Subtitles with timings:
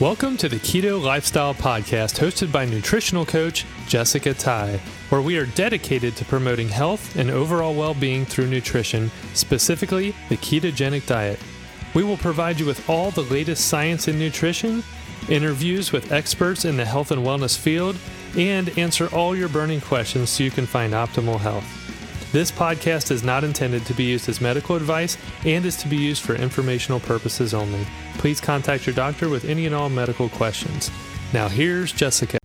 [0.00, 4.80] Welcome to the Keto Lifestyle Podcast, hosted by nutritional coach Jessica Tye,
[5.10, 10.38] where we are dedicated to promoting health and overall well being through nutrition, specifically the
[10.38, 11.38] ketogenic diet.
[11.92, 14.82] We will provide you with all the latest science in nutrition,
[15.28, 17.94] interviews with experts in the health and wellness field,
[18.38, 21.79] and answer all your burning questions so you can find optimal health.
[22.32, 25.96] This podcast is not intended to be used as medical advice and is to be
[25.96, 27.84] used for informational purposes only.
[28.18, 30.92] Please contact your doctor with any and all medical questions.
[31.32, 32.39] Now, here's Jessica.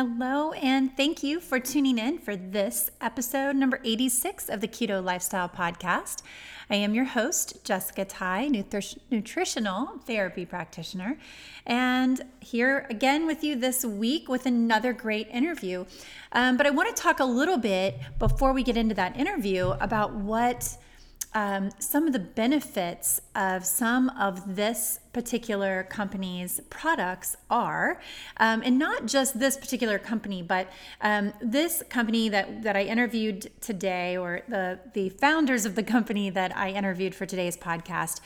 [0.00, 5.02] Hello, and thank you for tuning in for this episode number 86 of the Keto
[5.02, 6.22] Lifestyle Podcast.
[6.70, 11.18] I am your host, Jessica Tye, nutri- nutritional therapy practitioner,
[11.66, 15.84] and here again with you this week with another great interview.
[16.30, 19.70] Um, but I want to talk a little bit before we get into that interview
[19.80, 20.78] about what
[21.34, 28.00] um, some of the benefits of some of this particular company's products are,
[28.38, 30.68] um, and not just this particular company, but
[31.00, 36.30] um, this company that that I interviewed today, or the the founders of the company
[36.30, 38.20] that I interviewed for today's podcast,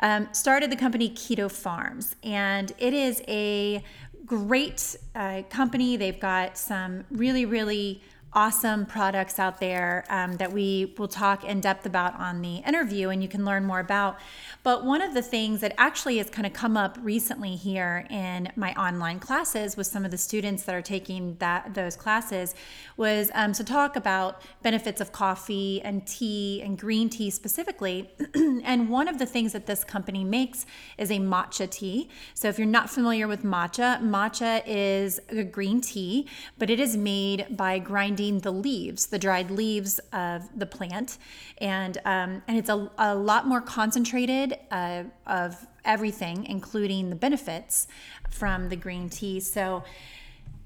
[0.00, 3.84] um, started the company Keto Farms, and it is a
[4.26, 5.96] great uh, company.
[5.96, 11.60] They've got some really really awesome products out there um, that we will talk in
[11.60, 14.18] depth about on the interview and you can learn more about.
[14.62, 18.52] But one of the things that actually has kind of come up recently here in
[18.54, 22.54] my online classes with some of the students that are taking that those classes
[22.98, 28.10] was um, to talk about benefits of coffee and tea and green tea specifically.
[28.34, 30.66] and one of the things that this company makes
[30.98, 32.10] is a matcha tea.
[32.34, 36.96] So if you're not familiar with matcha, matcha is a green tea, but it is
[36.96, 41.18] made by grinding grinding the leaves, the dried leaves of the plant,
[41.58, 47.86] and um, and it's a, a lot more concentrated uh, of everything, including the benefits
[48.30, 49.40] from the green tea.
[49.40, 49.84] So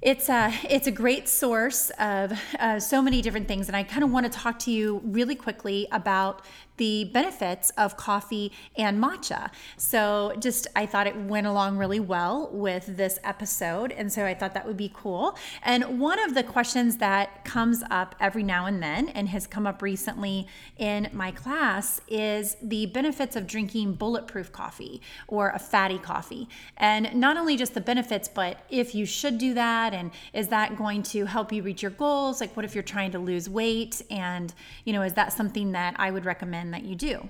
[0.00, 4.03] it's a it's a great source of uh, so many different things, and I kind
[4.03, 6.42] of want to talk to you really quickly about
[6.83, 9.53] the benefits of coffee and matcha.
[9.77, 13.93] So, just I thought it went along really well with this episode.
[13.93, 15.39] And so I thought that would be cool.
[15.63, 19.65] And one of the questions that comes up every now and then and has come
[19.65, 25.98] up recently in my class is the benefits of drinking bulletproof coffee or a fatty
[25.98, 26.48] coffee.
[26.77, 30.77] And not only just the benefits, but if you should do that and is that
[30.77, 32.41] going to help you reach your goals?
[32.41, 34.03] Like, what if you're trying to lose weight?
[34.11, 34.53] And,
[34.85, 36.72] you know, is that something that I would recommend?
[36.73, 37.29] That you do.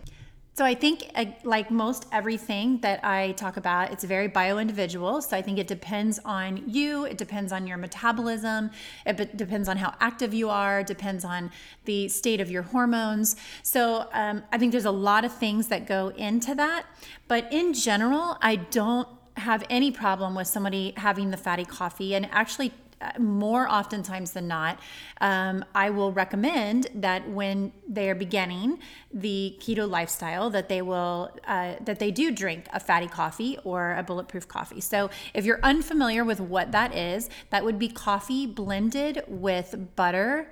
[0.55, 5.23] So I think, uh, like most everything that I talk about, it's very bio individual.
[5.23, 7.07] So I think it depends on you.
[7.07, 8.71] It depends on your metabolism.
[9.07, 10.83] It depends on how active you are.
[10.83, 11.51] Depends on
[11.87, 13.35] the state of your hormones.
[13.63, 16.85] So um, I think there's a lot of things that go into that.
[17.29, 22.29] But in general, I don't have any problem with somebody having the fatty coffee and
[22.31, 22.73] actually
[23.19, 24.79] more oftentimes than not,
[25.21, 28.79] um, I will recommend that when they are beginning
[29.13, 33.95] the keto lifestyle, that they will uh, that they do drink a fatty coffee or
[33.97, 34.81] a bulletproof coffee.
[34.81, 40.51] So if you're unfamiliar with what that is, that would be coffee blended with butter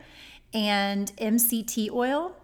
[0.52, 2.36] and MCT oil.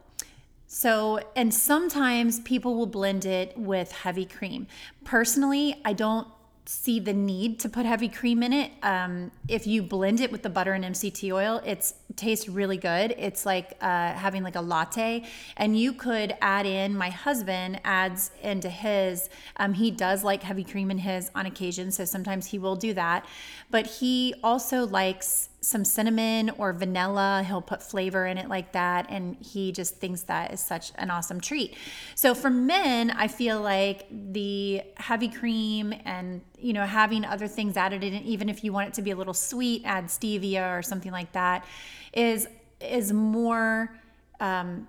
[0.69, 4.67] So, and sometimes people will blend it with heavy cream.
[5.05, 6.27] Personally, I don't
[6.69, 8.73] see the need to put heavy cream in it.
[8.83, 13.15] Um, if you blend it with the butter and MCT oil, it tastes really good.
[13.17, 15.25] It's like uh, having like a latte,
[15.57, 16.97] and you could add in.
[16.97, 19.29] My husband adds into his.
[19.57, 22.95] Um, he does like heavy cream in his on occasion, so sometimes he will do
[22.95, 23.27] that.
[23.71, 27.45] But he also likes some cinnamon or vanilla.
[27.45, 29.07] He'll put flavor in it like that.
[29.09, 31.77] And he just thinks that is such an awesome treat.
[32.15, 37.77] So for men, I feel like the heavy cream and, you know, having other things
[37.77, 40.83] added in, even if you want it to be a little sweet, add stevia or
[40.83, 41.65] something like that,
[42.13, 42.47] is
[42.81, 43.93] is more
[44.39, 44.87] um,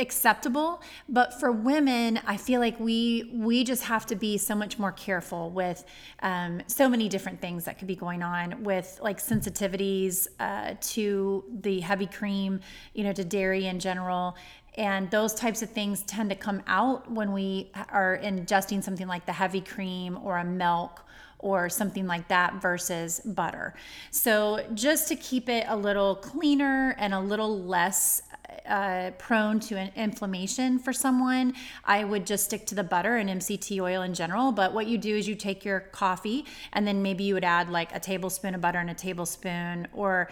[0.00, 4.78] acceptable but for women i feel like we we just have to be so much
[4.78, 5.84] more careful with
[6.22, 11.44] um, so many different things that could be going on with like sensitivities uh, to
[11.60, 12.60] the heavy cream
[12.94, 14.36] you know to dairy in general
[14.76, 19.26] and those types of things tend to come out when we are ingesting something like
[19.26, 21.02] the heavy cream or a milk
[21.42, 23.74] or something like that versus butter.
[24.10, 28.22] So, just to keep it a little cleaner and a little less
[28.68, 31.54] uh, prone to an inflammation for someone,
[31.84, 34.52] I would just stick to the butter and MCT oil in general.
[34.52, 37.70] But what you do is you take your coffee and then maybe you would add
[37.70, 40.28] like a tablespoon of butter and a tablespoon, or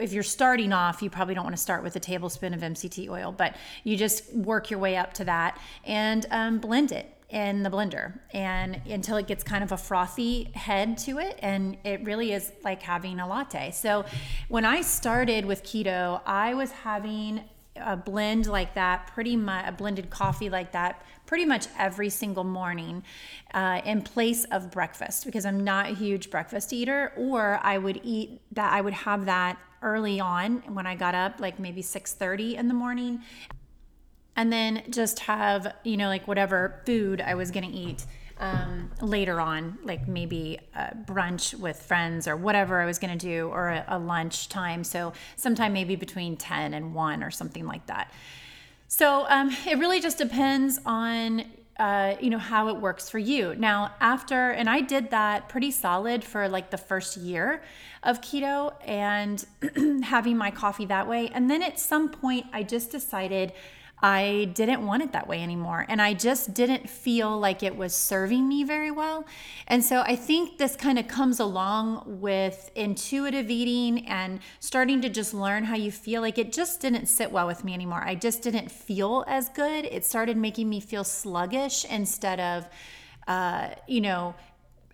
[0.00, 3.08] if you're starting off, you probably don't want to start with a tablespoon of MCT
[3.08, 7.62] oil, but you just work your way up to that and um, blend it in
[7.62, 12.04] the blender and until it gets kind of a frothy head to it and it
[12.04, 13.70] really is like having a latte.
[13.70, 14.04] So
[14.48, 17.42] when I started with keto, I was having
[17.76, 22.44] a blend like that, pretty much a blended coffee like that, pretty much every single
[22.44, 23.02] morning
[23.54, 27.12] uh, in place of breakfast because I'm not a huge breakfast eater.
[27.16, 31.40] Or I would eat that, I would have that early on when I got up,
[31.40, 33.22] like maybe 6:30 in the morning,
[34.36, 38.06] and then just have you know like whatever food I was gonna eat
[38.42, 40.58] um, later on, like maybe
[41.06, 44.82] brunch with friends or whatever I was going to do, or a, a lunch time.
[44.84, 48.10] So, sometime maybe between 10 and 1 or something like that.
[48.88, 51.44] So, um, it really just depends on
[51.78, 55.70] uh, you know how it works for you now after and i did that pretty
[55.70, 57.62] solid for like the first year
[58.02, 59.46] of keto and
[60.04, 63.52] having my coffee that way and then at some point i just decided
[64.02, 65.86] I didn't want it that way anymore.
[65.88, 69.24] And I just didn't feel like it was serving me very well.
[69.68, 75.08] And so I think this kind of comes along with intuitive eating and starting to
[75.08, 76.20] just learn how you feel.
[76.20, 78.02] Like it just didn't sit well with me anymore.
[78.04, 79.84] I just didn't feel as good.
[79.84, 82.68] It started making me feel sluggish instead of,
[83.28, 84.34] uh, you know,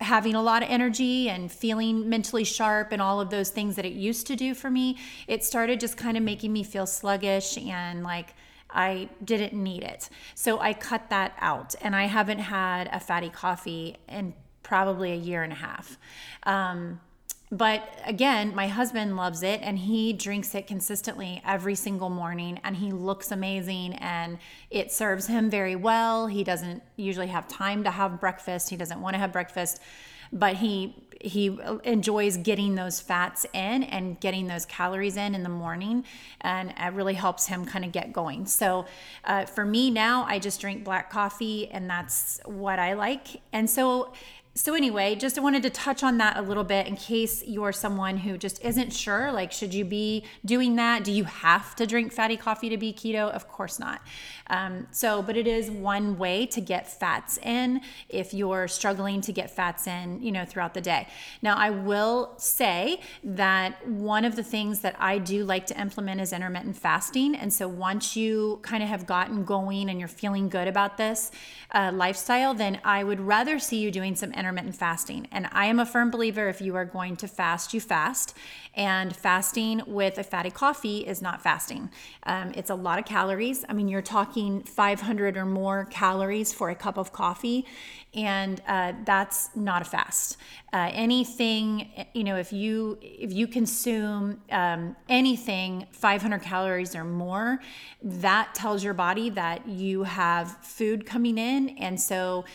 [0.01, 3.85] having a lot of energy and feeling mentally sharp and all of those things that
[3.85, 4.97] it used to do for me.
[5.27, 8.35] It started just kind of making me feel sluggish and like,
[8.69, 10.09] I didn't need it.
[10.35, 14.33] So I cut that out and I haven't had a fatty coffee in
[14.63, 15.97] probably a year and a half.
[16.43, 16.99] Um,
[17.51, 22.75] but again, my husband loves it and he drinks it consistently every single morning and
[22.75, 24.37] he looks amazing and
[24.69, 26.27] it serves him very well.
[26.27, 29.81] He doesn't usually have time to have breakfast, he doesn't want to have breakfast,
[30.31, 35.49] but he he enjoys getting those fats in and getting those calories in in the
[35.49, 36.05] morning
[36.41, 38.45] and it really helps him kind of get going.
[38.45, 38.85] So
[39.25, 43.41] uh, for me now i just drink black coffee and that's what i like.
[43.51, 44.13] And so
[44.59, 48.17] so anyway just wanted to touch on that a little bit in case you're someone
[48.17, 51.05] who just isn't sure like should you be doing that?
[51.05, 53.31] Do you have to drink fatty coffee to be keto?
[53.31, 54.01] Of course not.
[54.47, 57.79] Um, so but it is one way to get fats in
[58.09, 61.07] if you're struggling to get fats in you know throughout the day.
[61.41, 66.19] Now i will say that one of the things that i do like to implement
[66.19, 67.33] is intermittent fasting.
[67.33, 71.31] And so once you kind of have gotten going and you're feeling good about this
[71.71, 75.27] uh, lifestyle then i would rather see you doing some intermittent fasting.
[75.31, 78.35] And I am a firm believer if you are going to fast, you fast.
[78.73, 81.89] And fasting with a fatty coffee is not fasting.
[82.23, 83.65] Um, it's a lot of calories.
[83.67, 87.65] I mean, you're talking 500 or more calories for a cup of coffee,
[88.13, 90.37] and uh, that's not a fast.
[90.73, 97.59] Uh, anything, you know, if you if you consume um, anything 500 calories or more,
[98.01, 102.45] that tells your body that you have food coming in, and so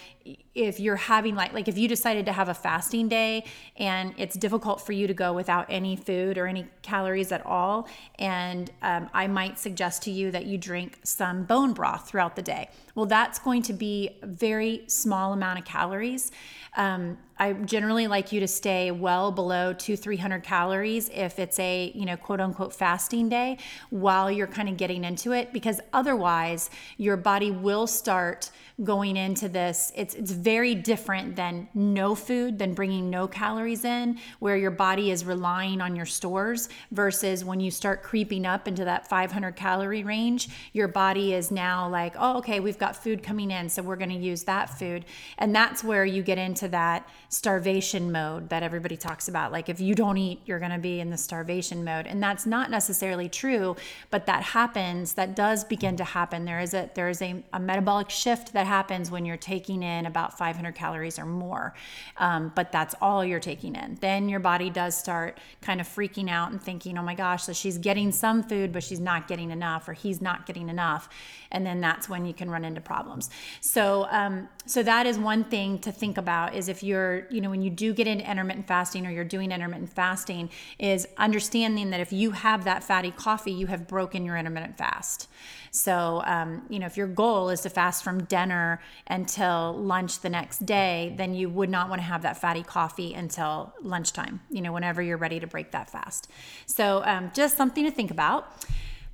[0.54, 3.44] if you're having like like if you decided to have a fasting day
[3.76, 7.86] and it's difficult for you to go without any food or any calories at all
[8.18, 12.42] and um, i might suggest to you that you drink some bone broth throughout the
[12.42, 12.68] day.
[12.94, 16.30] Well that's going to be a very small amount of calories.
[16.76, 21.90] Um, I generally like you to stay well below two, 300 calories if it's a,
[21.94, 23.58] you know, quote unquote fasting day
[23.90, 28.50] while you're kind of getting into it, because otherwise your body will start
[28.82, 29.92] going into this.
[29.94, 35.12] It's, it's very different than no food, than bringing no calories in, where your body
[35.12, 40.02] is relying on your stores versus when you start creeping up into that 500 calorie
[40.02, 43.96] range, your body is now like, oh, okay, we've got food coming in, so we're
[43.96, 45.04] going to use that food.
[45.38, 49.52] And that's where you get into that starvation mode that everybody talks about.
[49.52, 52.06] Like if you don't eat, you're going to be in the starvation mode.
[52.06, 53.76] And that's not necessarily true,
[54.10, 56.44] but that happens, that does begin to happen.
[56.44, 60.06] There is a there is a, a metabolic shift that happens when you're taking in
[60.06, 61.74] about 500 calories or more.
[62.16, 63.98] Um, but that's all you're taking in.
[64.00, 67.52] Then your body does start kind of freaking out and thinking, oh my gosh, so
[67.52, 71.08] she's getting some food, but she's not getting enough, or he's not getting enough.
[71.50, 73.30] And then that's when you can run into problems.
[73.60, 77.50] So um, so that is one thing to think about is if you're you know
[77.50, 82.00] when you do get into intermittent fasting or you're doing intermittent fasting is understanding that
[82.00, 85.28] if you have that fatty coffee you have broken your intermittent fast.
[85.70, 90.30] So um, you know if your goal is to fast from dinner until lunch the
[90.30, 94.62] next day then you would not want to have that fatty coffee until lunchtime you
[94.62, 96.30] know whenever you're ready to break that fast.
[96.66, 98.64] So um, just something to think about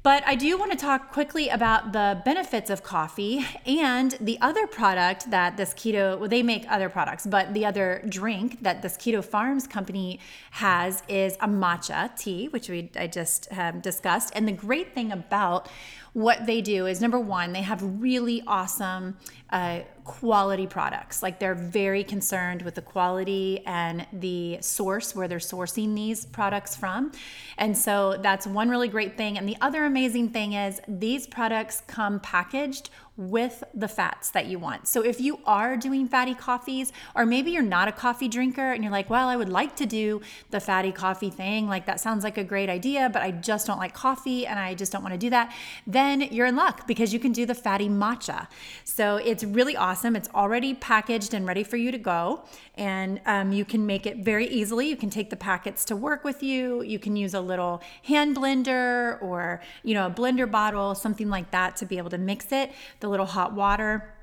[0.03, 4.67] but I do want to talk quickly about the benefits of coffee and the other
[4.67, 8.97] product that this keto, well, they make other products, but the other drink that this
[8.97, 10.19] Keto Farms company
[10.53, 14.33] has is a matcha tea, which we I just um, discussed.
[14.35, 15.69] And the great thing about
[16.13, 19.17] what they do is number one, they have really awesome
[19.51, 21.23] uh, quality products.
[21.23, 26.75] Like they're very concerned with the quality and the source where they're sourcing these products
[26.75, 27.13] from.
[27.59, 29.39] And so that's one really great thing.
[29.39, 34.59] And the other amazing thing is these products come packaged with the fats that you
[34.59, 34.89] want.
[34.89, 38.83] So if you are doing fatty coffees, or maybe you're not a coffee drinker and
[38.83, 42.25] you're like, well, I would like to do the fatty coffee thing, like that sounds
[42.25, 45.13] like a great idea, but I just don't like coffee and I just don't want
[45.13, 45.55] to do that,
[45.87, 48.49] then you're in luck because you can do the fatty matcha.
[48.85, 50.17] So it's really awesome.
[50.17, 52.45] It's already packaged and ready for you to go.
[52.77, 54.89] And um, you can make it very easily.
[54.89, 56.81] You can take the packets to work with you.
[56.81, 61.51] You can use a little hand blender or, you know, a blender bottle, something like
[61.51, 62.73] that to be able to mix it.
[63.01, 64.15] The little hot water.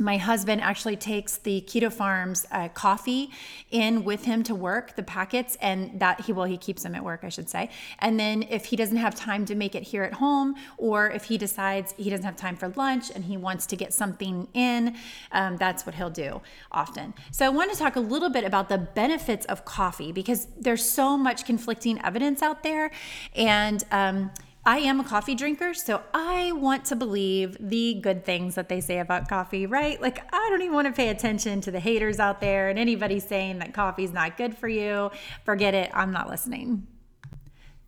[0.00, 3.30] My husband actually takes the keto farms uh, coffee
[3.70, 7.04] in with him to work the packets and that he well he keeps them at
[7.04, 7.70] work i should say.
[7.98, 11.24] And then if he doesn't have time to make it here at home or if
[11.24, 14.96] he decides he doesn't have time for lunch and he wants to get something in
[15.32, 17.14] um, that's what he'll do often.
[17.32, 20.88] So i want to talk a little bit about the benefits of coffee because there's
[20.88, 22.90] so much conflicting evidence out there.
[23.34, 24.30] And um,
[24.64, 28.80] I am a coffee drinker, so I want to believe the good things that they
[28.80, 30.00] say about coffee, right?
[30.00, 33.18] Like, I don't even want to pay attention to the haters out there and anybody
[33.18, 35.10] saying that coffee is not good for you.
[35.44, 36.86] Forget it, I'm not listening.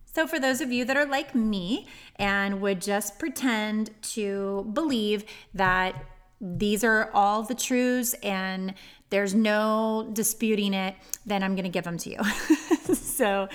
[0.05, 1.87] So, for those of you that are like me
[2.17, 5.23] and would just pretend to believe
[5.53, 5.95] that
[6.41, 8.73] these are all the truths and
[9.11, 12.17] there's no disputing it, then I'm going to give them to you.
[13.17, 13.47] so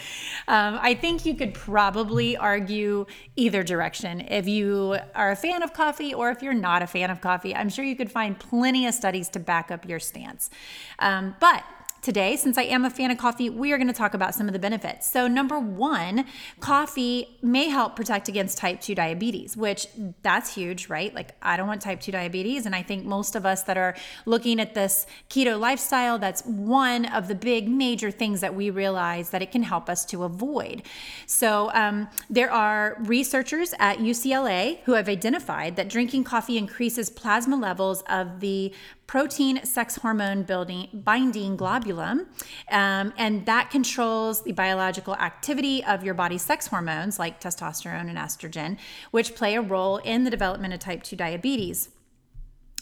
[0.48, 4.20] um, I think you could probably argue either direction.
[4.20, 7.54] If you are a fan of coffee or if you're not a fan of coffee,
[7.54, 10.50] I'm sure you could find plenty of studies to back up your stance.
[10.98, 11.64] Um, but
[12.06, 14.46] Today, since I am a fan of coffee, we are going to talk about some
[14.46, 15.10] of the benefits.
[15.10, 16.24] So, number one,
[16.60, 19.88] coffee may help protect against type 2 diabetes, which
[20.22, 21.12] that's huge, right?
[21.12, 22.64] Like, I don't want type 2 diabetes.
[22.64, 27.06] And I think most of us that are looking at this keto lifestyle, that's one
[27.06, 30.84] of the big major things that we realize that it can help us to avoid.
[31.26, 37.56] So, um, there are researchers at UCLA who have identified that drinking coffee increases plasma
[37.56, 38.72] levels of the
[39.08, 46.14] protein sex hormone building binding globulin um, and that controls the biological activity of your
[46.14, 48.76] body's sex hormones like testosterone and estrogen
[49.10, 51.88] which play a role in the development of type 2 diabetes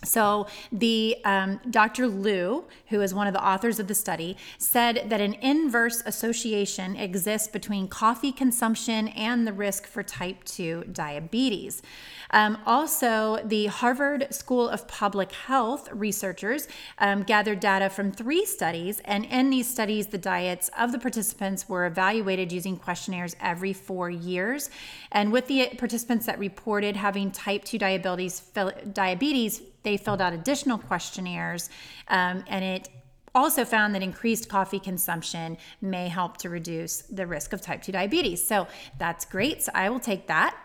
[0.05, 2.07] so, the um, Dr.
[2.07, 6.97] Liu, who is one of the authors of the study, said that an inverse association
[6.97, 11.83] exists between coffee consumption and the risk for type 2 diabetes.
[12.31, 19.01] Um, also, the Harvard School of Public Health researchers um, gathered data from three studies,
[19.05, 24.11] and in these studies, the diets of the participants were evaluated using questionnaires every four
[24.11, 24.71] years.
[25.13, 28.41] And with the participants that reported having type 2 diabetes,
[28.93, 31.69] diabetes they filled out additional questionnaires,
[32.09, 32.89] um, and it
[33.35, 37.93] also found that increased coffee consumption may help to reduce the risk of type 2
[37.93, 38.47] diabetes.
[38.47, 38.67] So
[38.99, 39.63] that's great.
[39.63, 40.57] So I will take that.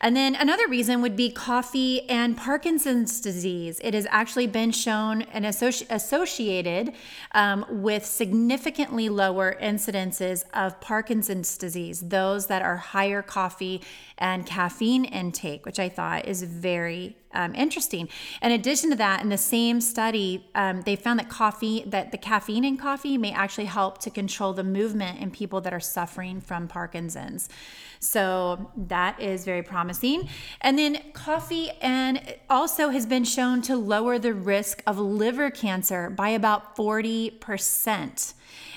[0.00, 3.80] And then another reason would be coffee and Parkinson's disease.
[3.82, 6.92] It has actually been shown and associ- associated
[7.32, 13.82] um, with significantly lower incidences of Parkinson's disease, those that are higher coffee
[14.18, 18.08] and caffeine intake, which I thought is very um, interesting.
[18.42, 22.18] In addition to that, in the same study, um, they found that coffee, that the
[22.18, 26.40] caffeine in coffee may actually help to control the movement in people that are suffering
[26.40, 27.48] from Parkinson's.
[28.00, 30.28] So that is very promising.
[30.60, 36.10] And then coffee and also has been shown to lower the risk of liver cancer
[36.10, 38.34] by about 40%.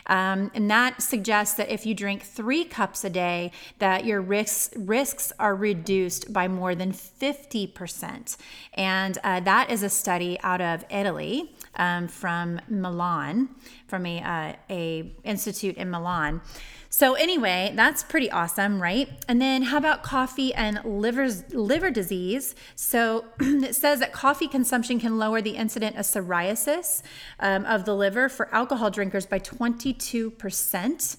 [0.08, 4.70] Um, and that suggests that if you drink three cups a day, that your risks
[4.76, 8.38] risks are reduced by more than 50%.
[8.74, 13.50] And uh, that is a study out of Italy um, from Milan,
[13.88, 16.42] from a, uh, a institute in Milan.
[16.90, 19.10] So anyway, that's pretty awesome, right?
[19.28, 22.56] And then how about coffee and liver's, liver disease?
[22.76, 27.02] So it says that coffee consumption can lower the incident of psoriasis
[27.40, 31.18] um, of the liver for alcohol drinkers by 22%.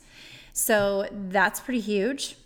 [0.53, 2.37] So that's pretty huge.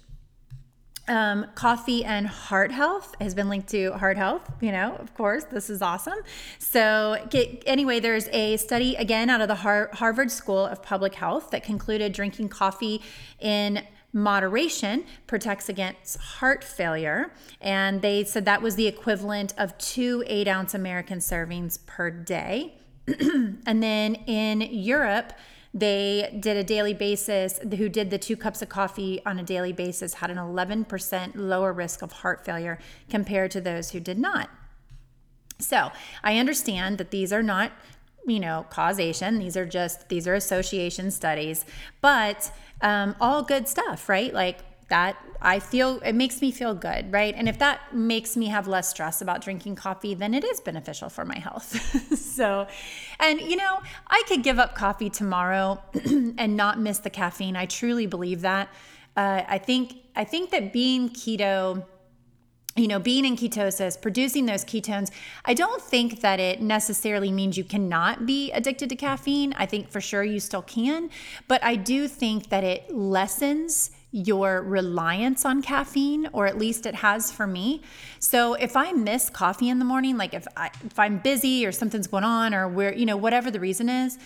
[1.09, 4.49] Um, coffee and heart health has been linked to heart health.
[4.61, 6.19] You know, of course, this is awesome.
[6.61, 11.17] So, get, anyway, there's a study again out of the Har- Harvard School of Public
[11.17, 13.03] Health that concluded drinking coffee
[13.41, 13.83] in
[14.13, 17.33] moderation protects against heart failure.
[17.61, 22.79] And they said that was the equivalent of two eight ounce American servings per day.
[23.09, 25.33] and then in Europe,
[25.75, 29.73] they did a daily basis, who did the two cups of coffee on a daily
[29.73, 34.51] basis had an 11% lower risk of heart failure compared to those who did not.
[35.59, 35.91] So
[36.23, 37.73] I understand that these are not
[38.27, 39.39] you know causation.
[39.39, 41.65] These are just these are association studies.
[42.01, 44.33] But um, all good stuff right?
[44.33, 44.59] Like
[44.93, 47.35] that I feel it makes me feel good, right?
[47.35, 51.09] And if that makes me have less stress about drinking coffee, then it is beneficial
[51.09, 52.19] for my health.
[52.19, 52.67] so,
[53.19, 55.83] and you know, I could give up coffee tomorrow
[56.37, 57.57] and not miss the caffeine.
[57.57, 58.69] I truly believe that.
[59.17, 61.87] Uh, I think I think that being keto
[62.75, 65.11] you know, being in ketosis, producing those ketones,
[65.45, 69.53] I don't think that it necessarily means you cannot be addicted to caffeine.
[69.59, 71.11] I think for sure you still can,
[71.49, 76.95] but I do think that it lessens your reliance on caffeine or at least it
[76.97, 77.83] has for me.
[78.19, 81.73] So if I miss coffee in the morning, like if I if I'm busy or
[81.73, 84.19] something's going on or where, you know, whatever the reason is,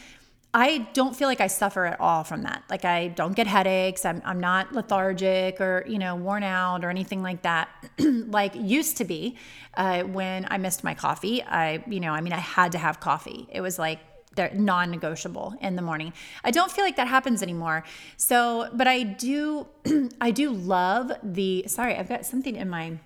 [0.53, 2.65] I don't feel like I suffer at all from that.
[2.71, 4.05] Like I don't get headaches.
[4.05, 7.69] I'm, I'm not lethargic or, you know, worn out or anything like that.
[7.99, 9.37] like used to be
[9.75, 11.43] uh, when I missed my coffee.
[11.43, 13.47] I, you know, I mean, I had to have coffee.
[13.53, 14.01] It was like
[14.37, 16.13] they're non-negotiable in the morning.
[16.45, 17.85] I don't feel like that happens anymore.
[18.17, 19.67] So, but I do
[20.21, 22.99] I do love the sorry, I've got something in my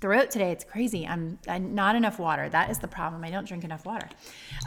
[0.00, 0.50] throat today.
[0.50, 1.06] It's crazy.
[1.06, 2.48] I'm, I'm, not enough water.
[2.48, 3.24] That is the problem.
[3.24, 4.08] I don't drink enough water.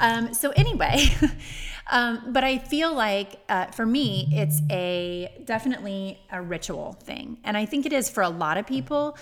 [0.01, 1.05] Um, so anyway,
[1.91, 7.55] um, but I feel like uh, for me, it's a definitely a ritual thing, and
[7.55, 9.15] I think it is for a lot of people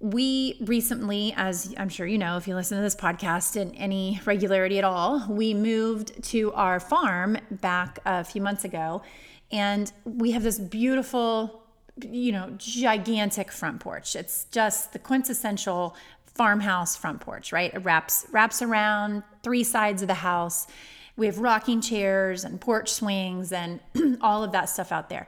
[0.00, 4.20] we recently, as I'm sure you know, if you listen to this podcast in any
[4.24, 9.02] regularity at all, we moved to our farm back a few months ago.
[9.50, 11.62] And we have this beautiful,
[12.00, 14.14] you know, gigantic front porch.
[14.14, 17.74] It's just the quintessential farmhouse front porch, right?
[17.74, 20.68] It wraps wraps around three sides of the house.
[21.16, 23.80] We have rocking chairs and porch swings and
[24.20, 25.26] all of that stuff out there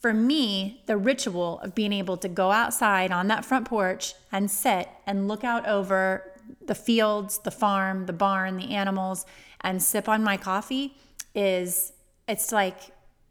[0.00, 4.50] for me, the ritual of being able to go outside on that front porch and
[4.50, 6.32] sit and look out over
[6.64, 9.26] the fields, the farm, the barn, the animals,
[9.60, 10.96] and sip on my coffee
[11.34, 11.92] is
[12.26, 12.78] it's like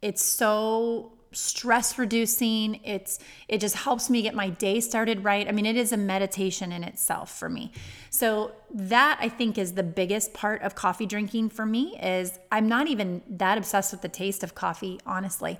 [0.01, 2.79] it's so stress reducing.
[2.83, 5.47] It's it just helps me get my day started right.
[5.47, 7.71] I mean it is a meditation in itself for me.
[8.11, 12.67] So that i think is the biggest part of coffee drinking for me is i'm
[12.67, 15.57] not even that obsessed with the taste of coffee honestly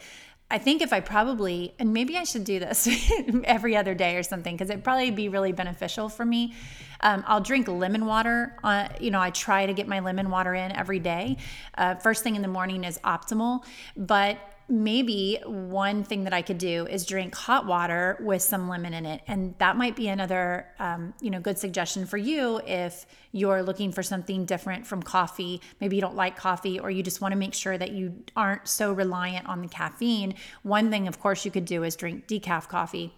[0.52, 2.88] I think if I probably, and maybe I should do this
[3.44, 6.54] every other day or something, because it'd probably be really beneficial for me.
[7.02, 8.56] Um, I'll drink lemon water.
[8.64, 11.38] Uh, you know, I try to get my lemon water in every day.
[11.78, 13.64] Uh, first thing in the morning is optimal,
[13.96, 14.38] but
[14.70, 19.06] maybe one thing that I could do is drink hot water with some lemon in
[19.06, 23.64] it, and that might be another um, you know good suggestion for you if you're
[23.64, 25.62] looking for something different from coffee.
[25.82, 28.68] Maybe you don't like coffee, or you just want to make sure that you aren't
[28.68, 30.36] so reliant on the caffeine.
[30.64, 33.14] One thing, of course, you could do is drink decaf coffee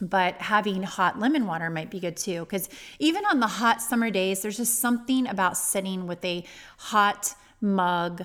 [0.00, 4.10] but having hot lemon water might be good too because even on the hot summer
[4.10, 6.44] days there's just something about sitting with a
[6.76, 8.24] hot mug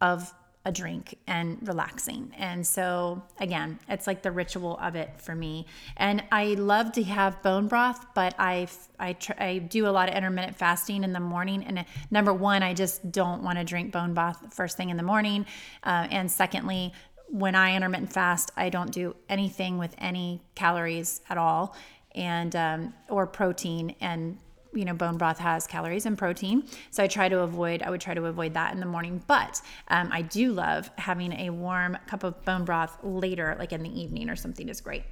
[0.00, 2.32] of a drink and relaxing.
[2.36, 5.66] And so, again, it's like the ritual of it for me.
[5.96, 8.68] And I love to have bone broth, but I
[8.98, 11.62] I, tr- I do a lot of intermittent fasting in the morning.
[11.62, 14.96] And uh, number one, I just don't want to drink bone broth first thing in
[14.96, 15.46] the morning.
[15.84, 16.92] Uh, and secondly,
[17.28, 21.76] when I intermittent fast, I don't do anything with any calories at all
[22.14, 24.38] and um, or protein and
[24.72, 26.64] you know bone broth has calories and protein.
[26.90, 29.22] So i try to avoid i would try to avoid that in the morning.
[29.26, 33.82] But um, i do love having a warm cup of bone broth later like in
[33.82, 35.04] the evening or something is great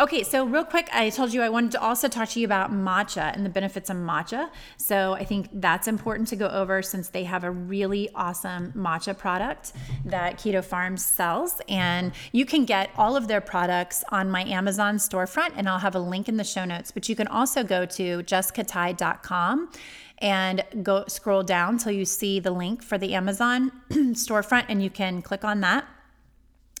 [0.00, 2.70] Okay, so real quick, I told you I wanted to also talk to you about
[2.72, 4.48] matcha and the benefits of matcha.
[4.76, 9.18] So I think that's important to go over since they have a really awesome matcha
[9.18, 9.72] product
[10.04, 11.60] that Keto Farms sells.
[11.68, 15.96] And you can get all of their products on my Amazon storefront, and I'll have
[15.96, 16.92] a link in the show notes.
[16.92, 19.70] But you can also go to jessicatye.com
[20.18, 24.90] and go scroll down till you see the link for the Amazon storefront, and you
[24.90, 25.86] can click on that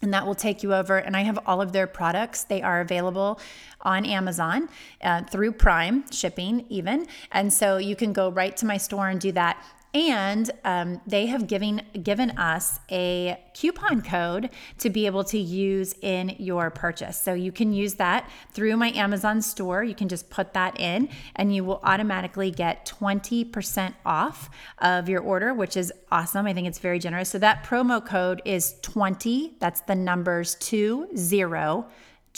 [0.02, 0.96] and that will take you over.
[0.96, 2.44] And I have all of their products.
[2.44, 3.40] They are available
[3.82, 4.68] on Amazon
[5.02, 7.06] uh, through Prime shipping, even.
[7.32, 9.62] And so you can go right to my store and do that.
[9.94, 15.94] And um, they have given given us a coupon code to be able to use
[16.02, 17.18] in your purchase.
[17.18, 19.82] So you can use that through my Amazon store.
[19.82, 25.22] You can just put that in, and you will automatically get 20% off of your
[25.22, 26.46] order, which is awesome.
[26.46, 27.30] I think it's very generous.
[27.30, 29.54] So that promo code is 20.
[29.58, 31.88] That's the numbers two zero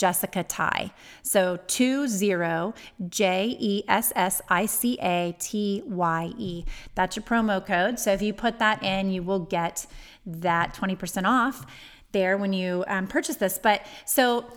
[0.01, 0.91] Jessica Tye.
[1.21, 2.73] So 20
[3.07, 6.65] J E S S I C A T Y E.
[6.95, 7.99] That's your promo code.
[7.99, 9.85] So if you put that in, you will get
[10.25, 11.67] that 20% off
[12.13, 13.59] there when you um, purchase this.
[13.61, 14.51] But so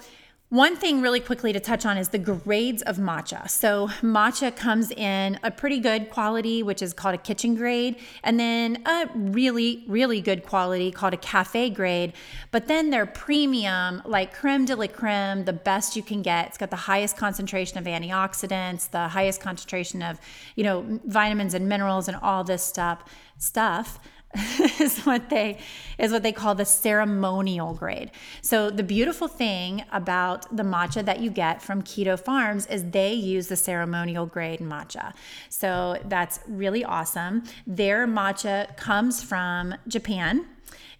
[0.54, 3.50] one thing, really quickly, to touch on is the grades of matcha.
[3.50, 8.38] So, matcha comes in a pretty good quality, which is called a kitchen grade, and
[8.38, 12.12] then a really, really good quality called a cafe grade.
[12.52, 16.46] But then they're premium, like creme de la creme, the best you can get.
[16.46, 20.20] It's got the highest concentration of antioxidants, the highest concentration of,
[20.54, 23.02] you know, vitamins and minerals and all this stuff.
[23.38, 23.98] Stuff
[24.80, 25.58] is what they
[25.98, 28.10] is what they call the ceremonial grade.
[28.42, 33.12] So the beautiful thing about the matcha that you get from Keto Farms is they
[33.12, 35.12] use the ceremonial grade matcha.
[35.48, 37.44] So that's really awesome.
[37.66, 40.46] Their matcha comes from Japan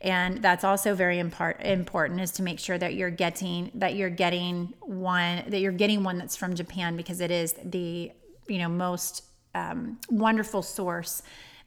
[0.04, 4.74] and that's also very important is to make sure that you're getting that you're getting
[4.82, 8.12] one that you're getting one that's from Japan because it is the
[8.46, 11.22] you know most um, wonderful source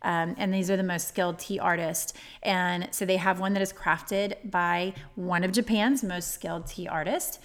[0.08, 2.13] um, and these are the most skilled tea artists.
[2.41, 6.88] And so they have one that is crafted by one of Japan's most skilled tea
[6.88, 7.39] artists.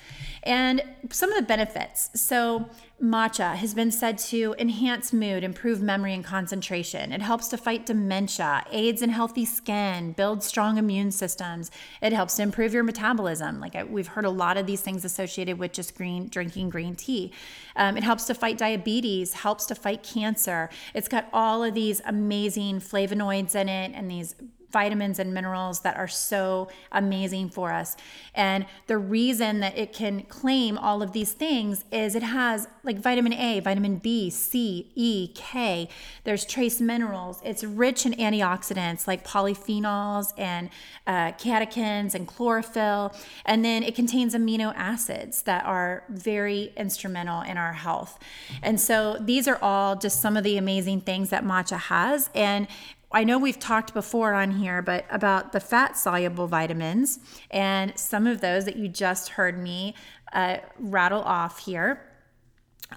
[0.44, 2.10] And some of the benefits.
[2.14, 2.68] So
[3.02, 7.10] Matcha has been said to enhance mood, improve memory and concentration.
[7.10, 11.72] It helps to fight dementia, aids in healthy skin, builds strong immune systems.
[12.00, 13.58] It helps to improve your metabolism.
[13.58, 17.32] Like we've heard a lot of these things associated with just green drinking green tea.
[17.74, 20.70] Um, it helps to fight diabetes, helps to fight cancer.
[20.94, 24.36] It's got all of these amazing flavonoids in it and these
[24.72, 27.96] vitamins and minerals that are so amazing for us.
[28.34, 32.98] And the reason that it can claim all of these things is it has like
[32.98, 35.88] vitamin A, vitamin B, C, E, K.
[36.24, 37.40] There's trace minerals.
[37.44, 40.70] It's rich in antioxidants like polyphenols and
[41.06, 43.14] uh, catechins and chlorophyll.
[43.44, 48.18] And then it contains amino acids that are very instrumental in our health.
[48.62, 52.30] And so these are all just some of the amazing things that matcha has.
[52.34, 52.66] And
[53.12, 57.18] I know we've talked before on here, but about the fat soluble vitamins
[57.50, 59.94] and some of those that you just heard me
[60.32, 62.00] uh, rattle off here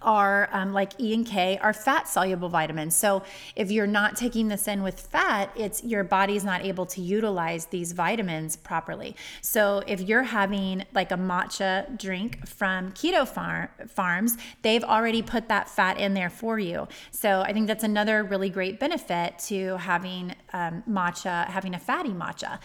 [0.02, 2.96] are um, like E and K are fat soluble vitamins.
[2.96, 3.24] So
[3.56, 7.68] if you're not taking this in with fat, it's your body's not able to utilize
[7.68, 9.16] these vitamins properly.
[9.42, 15.48] So if you're having like a matcha drink from Keto Farm, Farms, they've already put
[15.48, 16.88] that fat in there for you.
[17.12, 22.12] So I think that's another really great benefit to having um, matcha, having a fatty
[22.12, 22.60] matcha.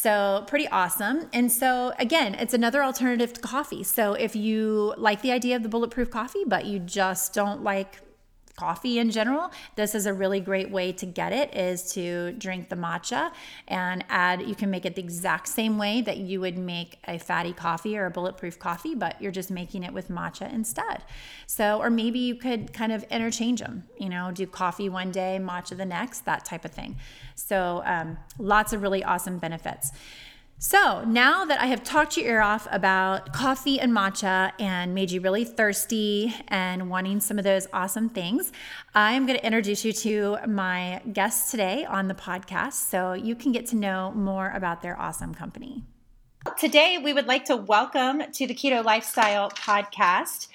[0.00, 1.28] So, pretty awesome.
[1.32, 3.82] And so, again, it's another alternative to coffee.
[3.82, 8.00] So, if you like the idea of the bulletproof coffee, but you just don't like
[8.58, 12.68] coffee in general, this is a really great way to get it is to drink
[12.68, 13.30] the matcha
[13.68, 17.18] and add you can make it the exact same way that you would make a
[17.18, 21.04] fatty coffee or a bulletproof coffee, but you're just making it with matcha instead.
[21.46, 25.38] So or maybe you could kind of interchange them, you know, do coffee one day,
[25.40, 26.96] matcha the next, that type of thing.
[27.36, 29.92] So um, lots of really awesome benefits.
[30.60, 35.12] So, now that I have talked your ear off about coffee and matcha and made
[35.12, 38.50] you really thirsty and wanting some of those awesome things,
[38.92, 43.52] I'm going to introduce you to my guests today on the podcast so you can
[43.52, 45.84] get to know more about their awesome company.
[46.58, 50.48] Today, we would like to welcome to the Keto Lifestyle podcast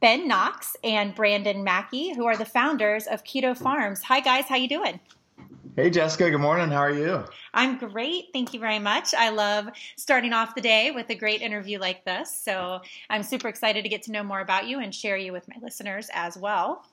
[0.00, 4.04] Ben Knox and Brandon Mackey, who are the founders of Keto Farms.
[4.04, 4.44] Hi, guys.
[4.44, 5.00] How you doing?
[5.80, 6.30] Hey, Jessica.
[6.30, 6.68] Good morning.
[6.68, 7.24] How are you?
[7.54, 8.26] I'm great.
[8.34, 9.14] Thank you very much.
[9.14, 12.30] I love starting off the day with a great interview like this.
[12.30, 15.48] So I'm super excited to get to know more about you and share you with
[15.48, 16.84] my listeners as well.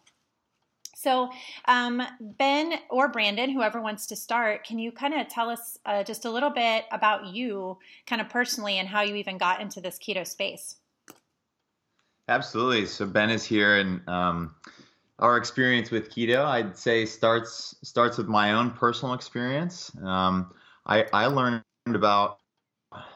[0.95, 1.30] So,
[1.65, 6.06] um, Ben or Brandon, whoever wants to start, can you kind of tell us uh,
[6.06, 9.82] just a little bit about you, kind of personally, and how you even got into
[9.82, 10.78] this keto space?
[12.30, 12.86] Absolutely.
[12.86, 14.56] So, Ben is here, and um,
[15.19, 19.91] our experience with keto, I'd say, starts starts with my own personal experience.
[20.03, 20.53] Um,
[20.86, 22.39] I, I learned about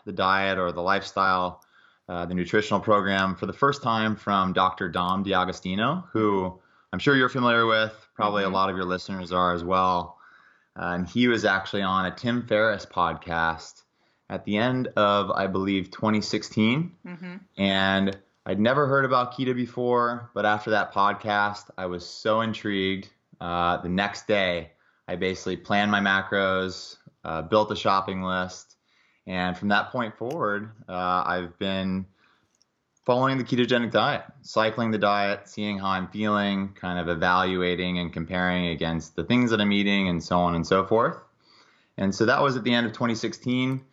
[0.05, 1.61] the diet or the lifestyle,
[2.09, 4.89] uh, the nutritional program for the first time from Dr.
[4.89, 6.59] Dom D'Agostino, who
[6.91, 7.93] I'm sure you're familiar with.
[8.15, 8.51] Probably mm-hmm.
[8.51, 10.17] a lot of your listeners are as well.
[10.79, 13.83] Uh, and he was actually on a Tim Ferriss podcast
[14.29, 16.91] at the end of, I believe, 2016.
[17.05, 17.35] Mm-hmm.
[17.57, 23.09] And I'd never heard about keto before, but after that podcast, I was so intrigued.
[23.39, 24.71] Uh, the next day,
[25.07, 28.77] I basically planned my macros, uh, built a shopping list,
[29.27, 32.05] and from that point forward, uh, I've been
[33.05, 38.11] following the ketogenic diet, cycling the diet, seeing how I'm feeling, kind of evaluating and
[38.11, 41.17] comparing against the things that I'm eating, and so on and so forth.
[41.97, 43.83] And so that was at the end of 2016.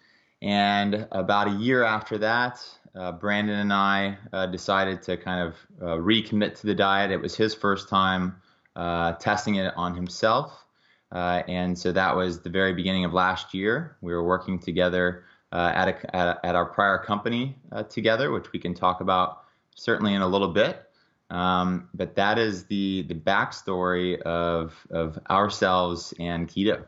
[0.40, 5.55] And about a year after that, uh, Brandon and I uh, decided to kind of
[5.81, 7.11] uh, recommit to the diet.
[7.11, 8.40] It was his first time
[8.77, 10.64] uh, testing it on himself.
[11.11, 13.96] Uh, and so that was the very beginning of last year.
[14.03, 17.57] We were working together at, a, at, at, our prior company
[17.88, 20.85] together, which we can talk about certainly in a little bit.
[21.31, 26.85] Um, but that is the the backstory of of ourselves and keto.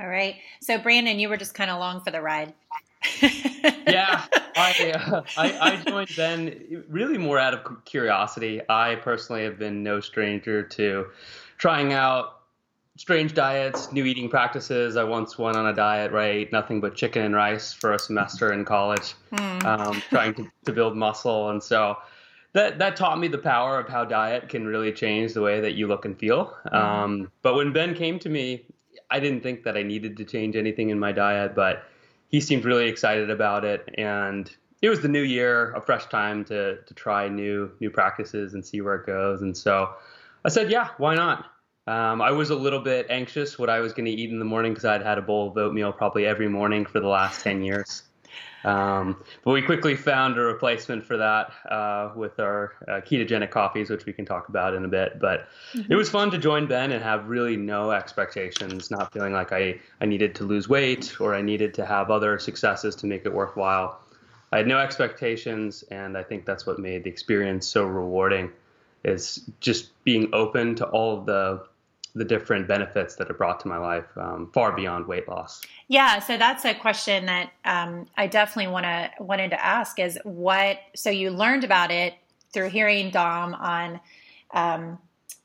[0.00, 0.36] All right.
[0.60, 2.54] So Brandon, you were just kind of along for the ride.
[3.20, 4.26] yeah,
[4.60, 8.60] I, uh, I, I joined Ben really more out of curiosity.
[8.68, 11.06] I personally have been no stranger to
[11.58, 12.40] trying out
[12.96, 14.96] strange diets, new eating practices.
[14.96, 17.94] I once went on a diet where I ate nothing but chicken and rice for
[17.94, 19.64] a semester in college, mm.
[19.64, 21.96] um, trying to, to build muscle, and so
[22.52, 25.72] that that taught me the power of how diet can really change the way that
[25.72, 26.54] you look and feel.
[26.66, 26.76] Mm-hmm.
[26.76, 28.66] Um, but when Ben came to me,
[29.10, 31.84] I didn't think that I needed to change anything in my diet, but
[32.30, 34.50] he seemed really excited about it, and
[34.82, 38.64] it was the new year, a fresh time to to try new new practices and
[38.64, 39.42] see where it goes.
[39.42, 39.90] And so
[40.44, 41.46] I said, yeah, why not?
[41.86, 44.44] Um, I was a little bit anxious what I was going to eat in the
[44.44, 47.62] morning because I'd had a bowl of oatmeal probably every morning for the last ten
[47.62, 48.04] years.
[48.64, 53.88] Um, but we quickly found a replacement for that uh, with our uh, ketogenic coffees,
[53.88, 55.18] which we can talk about in a bit.
[55.18, 55.90] But mm-hmm.
[55.90, 59.80] it was fun to join Ben and have really no expectations, not feeling like I,
[60.00, 63.32] I needed to lose weight or I needed to have other successes to make it
[63.32, 64.00] worthwhile.
[64.52, 68.50] I had no expectations, and I think that's what made the experience so rewarding.
[69.02, 71.62] Is just being open to all of the
[72.14, 75.60] the different benefits that it brought to my life um, far beyond weight loss.
[75.88, 80.18] Yeah so that's a question that um, i definitely want to wanted to ask is
[80.24, 82.14] what so you learned about it
[82.52, 84.00] through hearing dom on
[84.52, 84.98] um,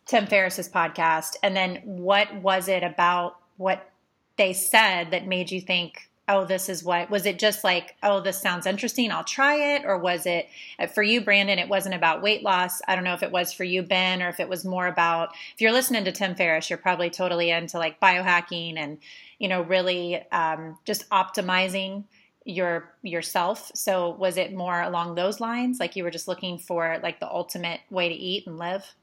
[0.06, 3.90] tim ferriss's podcast and then what was it about what
[4.38, 8.20] they said that made you think oh, this is what was it just like, oh,
[8.20, 9.84] this sounds interesting, I'll try it?
[9.86, 10.48] Or was it
[10.80, 11.60] uh, for you, Brandon?
[11.60, 12.82] It wasn't about weight loss.
[12.88, 15.30] I don't know if it was for you, Ben, or if it was more about
[15.54, 18.98] if you're listening to Tim Ferriss, you're probably totally into like biohacking and,
[19.40, 22.06] you know, really um, just optimizing
[22.48, 27.00] your yourself so was it more along those lines like you were just looking for
[27.02, 28.94] like the ultimate way to eat and live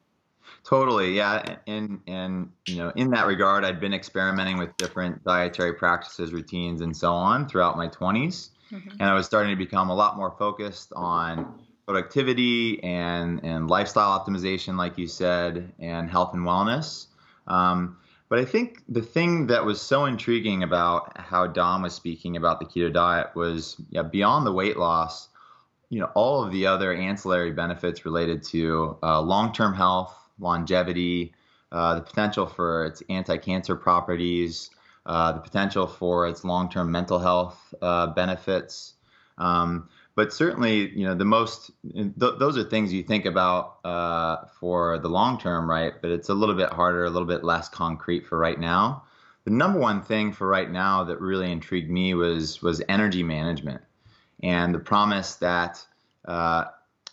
[0.64, 5.74] Totally, yeah, and and you know, in that regard, I'd been experimenting with different dietary
[5.74, 8.90] practices, routines, and so on throughout my 20s, mm-hmm.
[8.90, 14.18] and I was starting to become a lot more focused on productivity and and lifestyle
[14.18, 17.06] optimization, like you said, and health and wellness.
[17.48, 22.36] Um, but I think the thing that was so intriguing about how Dom was speaking
[22.36, 25.28] about the keto diet was yeah, beyond the weight loss,
[25.90, 31.32] you know, all of the other ancillary benefits related to uh, long-term health longevity,
[31.70, 34.70] uh, the potential for its anti-cancer properties,
[35.06, 38.94] uh, the potential for its long-term mental health uh, benefits.
[39.38, 44.44] Um, but certainly, you know, the most th- those are things you think about uh,
[44.60, 45.94] for the long term, right?
[46.02, 49.04] But it's a little bit harder, a little bit less concrete for right now.
[49.44, 53.80] The number one thing for right now that really intrigued me was was energy management,
[54.42, 55.84] and the promise that
[56.26, 56.64] uh,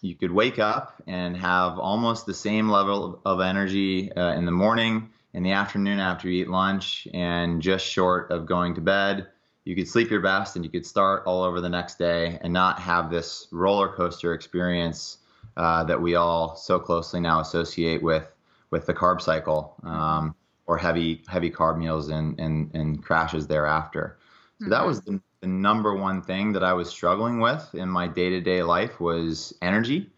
[0.01, 4.51] you could wake up and have almost the same level of energy uh, in the
[4.51, 9.27] morning, in the afternoon after you eat lunch, and just short of going to bed.
[9.65, 12.51] You could sleep your best and you could start all over the next day and
[12.51, 15.17] not have this roller coaster experience
[15.57, 18.31] uh, that we all so closely now associate with
[18.71, 20.35] with the carb cycle um,
[20.67, 24.17] or heavy heavy carb meals and, and, and crashes thereafter.
[24.59, 24.71] So mm-hmm.
[24.71, 28.29] that was the the number one thing that I was struggling with in my day
[28.29, 30.09] to day life was energy.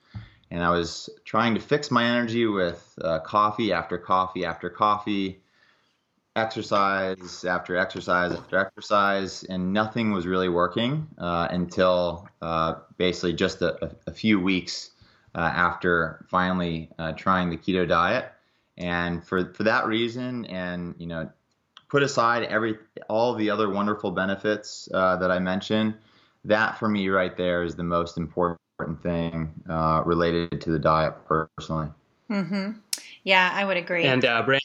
[0.50, 5.42] And I was trying to fix my energy with uh, coffee after coffee after coffee,
[6.36, 13.62] exercise after exercise after exercise, and nothing was really working uh, until uh, basically just
[13.62, 14.92] a, a few weeks
[15.36, 18.32] uh, after finally uh, trying the keto diet.
[18.78, 21.30] And for, for that reason, and you know,
[21.92, 22.78] put aside every
[23.10, 25.94] all the other wonderful benefits uh, that I mentioned,
[26.46, 28.60] that for me right there is the most important
[29.04, 31.90] thing uh, related to the diet personally.
[32.30, 32.80] Mm-hmm.
[33.26, 34.06] Yeah, I would agree.
[34.06, 34.62] And uh, Brand-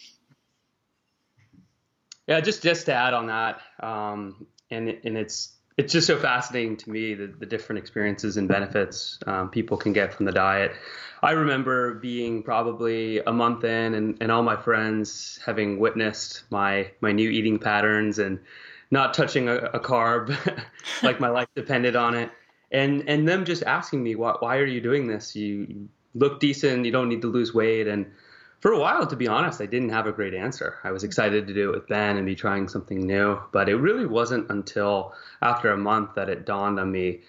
[2.28, 6.76] yeah, just just to add on that, um, and and it's it's just so fascinating
[6.78, 10.72] to me the, the different experiences and benefits um, people can get from the diet.
[11.22, 16.90] I remember being probably a month in and, and all my friends having witnessed my,
[17.00, 18.38] my new eating patterns and
[18.90, 20.36] not touching a, a carb
[21.02, 22.30] like my life depended on it.
[22.70, 25.36] And, and them just asking me, why, why are you doing this?
[25.36, 26.86] You look decent.
[26.86, 27.86] You don't need to lose weight.
[27.86, 28.06] And
[28.60, 30.78] for a while, to be honest, I didn't have a great answer.
[30.82, 33.76] I was excited to do it with Ben and be trying something new, but it
[33.76, 37.20] really wasn't until after a month that it dawned on me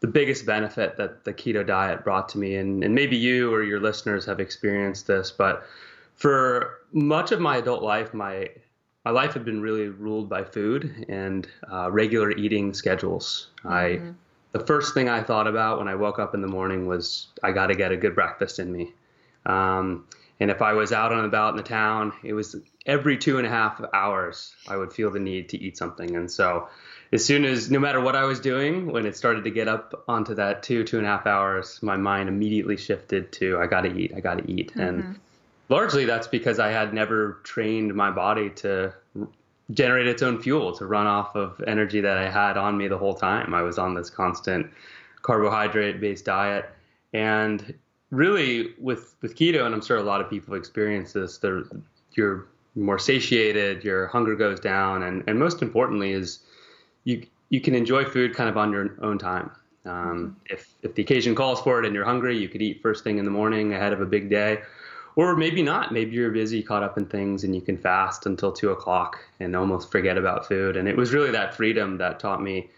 [0.00, 2.56] the biggest benefit that the keto diet brought to me.
[2.56, 5.64] And, and maybe you or your listeners have experienced this, but
[6.14, 8.50] for much of my adult life, my
[9.04, 13.48] my life had been really ruled by food and uh, regular eating schedules.
[13.58, 13.68] Mm-hmm.
[13.68, 14.12] I
[14.52, 17.52] the first thing I thought about when I woke up in the morning was I
[17.52, 18.92] got to get a good breakfast in me.
[19.46, 20.06] Um,
[20.40, 23.46] and if I was out and about in the town, it was every two and
[23.46, 26.16] a half hours I would feel the need to eat something.
[26.16, 26.68] And so
[27.12, 30.04] as soon as no matter what I was doing, when it started to get up
[30.08, 33.94] onto that two, two and a half hours, my mind immediately shifted to I gotta
[33.94, 34.70] eat, I gotta eat.
[34.72, 34.80] Mm-hmm.
[34.80, 35.20] And
[35.68, 38.92] largely that's because I had never trained my body to
[39.70, 42.98] generate its own fuel, to run off of energy that I had on me the
[42.98, 43.54] whole time.
[43.54, 44.70] I was on this constant
[45.22, 46.68] carbohydrate based diet.
[47.12, 47.74] And
[48.14, 51.38] really with with keto, and I'm sure a lot of people experience this,
[52.12, 56.40] you're more satiated, your hunger goes down, and, and most importantly is
[57.04, 59.50] you you can enjoy food kind of on your own time.
[59.84, 60.28] Um, mm-hmm.
[60.46, 63.18] if if the occasion calls for it and you're hungry, you could eat first thing
[63.18, 64.62] in the morning ahead of a big day,
[65.16, 65.92] or maybe not.
[65.92, 69.54] Maybe you're busy, caught up in things, and you can fast until two o'clock and
[69.54, 70.76] almost forget about food.
[70.76, 72.70] And it was really that freedom that taught me,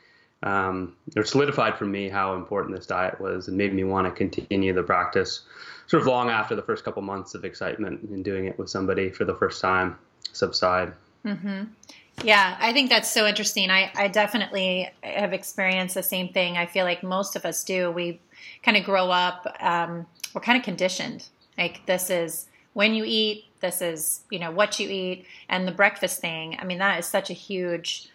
[0.42, 4.11] um, or solidified for me how important this diet was, and made me want to
[4.11, 5.42] continue the practice,
[5.87, 9.11] sort of long after the first couple months of excitement and doing it with somebody
[9.11, 9.99] for the first time
[10.33, 10.92] subside.
[11.25, 11.64] Mm-hmm.
[12.25, 13.70] Yeah, I think that's so interesting.
[13.70, 16.57] I, I definitely have experienced the same thing.
[16.57, 17.90] I feel like most of us do.
[17.90, 18.20] We
[18.62, 21.29] kind of grow up, um, we're kind of conditioned.
[21.59, 25.27] Like, this is when you eat, this is, you know, what you eat.
[25.49, 28.09] And the breakfast thing, I mean, that is such a huge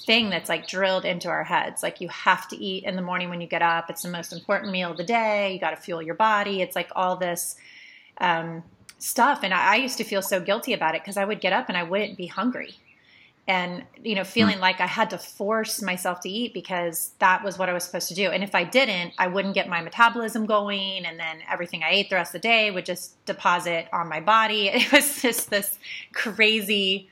[0.00, 1.82] thing that's like drilled into our heads.
[1.82, 3.90] Like, you have to eat in the morning when you get up.
[3.90, 5.52] It's the most important meal of the day.
[5.52, 6.62] You got to fuel your body.
[6.62, 7.56] It's like all this.
[8.18, 8.62] Um,
[8.98, 11.52] stuff and I, I used to feel so guilty about it because i would get
[11.52, 12.74] up and i wouldn't be hungry
[13.46, 14.60] and you know feeling mm.
[14.60, 18.08] like i had to force myself to eat because that was what i was supposed
[18.08, 21.82] to do and if i didn't i wouldn't get my metabolism going and then everything
[21.82, 25.20] i ate the rest of the day would just deposit on my body it was
[25.20, 25.78] just this
[26.14, 27.08] crazy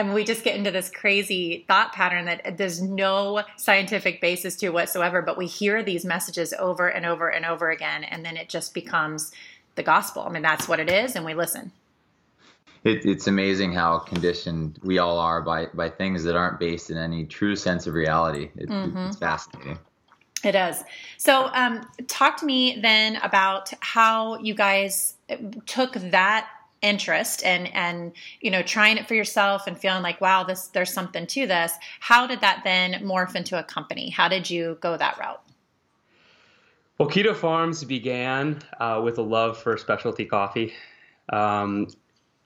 [0.00, 4.56] I mean, we just get into this crazy thought pattern that there's no scientific basis
[4.56, 8.36] to whatsoever, but we hear these messages over and over and over again, and then
[8.36, 9.30] it just becomes
[9.74, 10.22] the gospel.
[10.22, 11.72] I mean, that's what it is, and we listen
[12.84, 16.96] it, it's amazing how conditioned we all are by by things that aren't based in
[16.96, 18.50] any true sense of reality.
[18.56, 18.96] It, mm-hmm.
[18.98, 19.78] It's fascinating.
[20.42, 20.82] It is.
[21.18, 25.14] So, um, talk to me then about how you guys
[25.66, 26.48] took that
[26.82, 30.92] interest and and you know trying it for yourself and feeling like wow this there's
[30.92, 31.72] something to this.
[32.00, 34.10] How did that then morph into a company?
[34.10, 35.42] How did you go that route?
[36.98, 40.72] Well keto farms began uh, with a love for specialty coffee.
[41.30, 41.88] Um,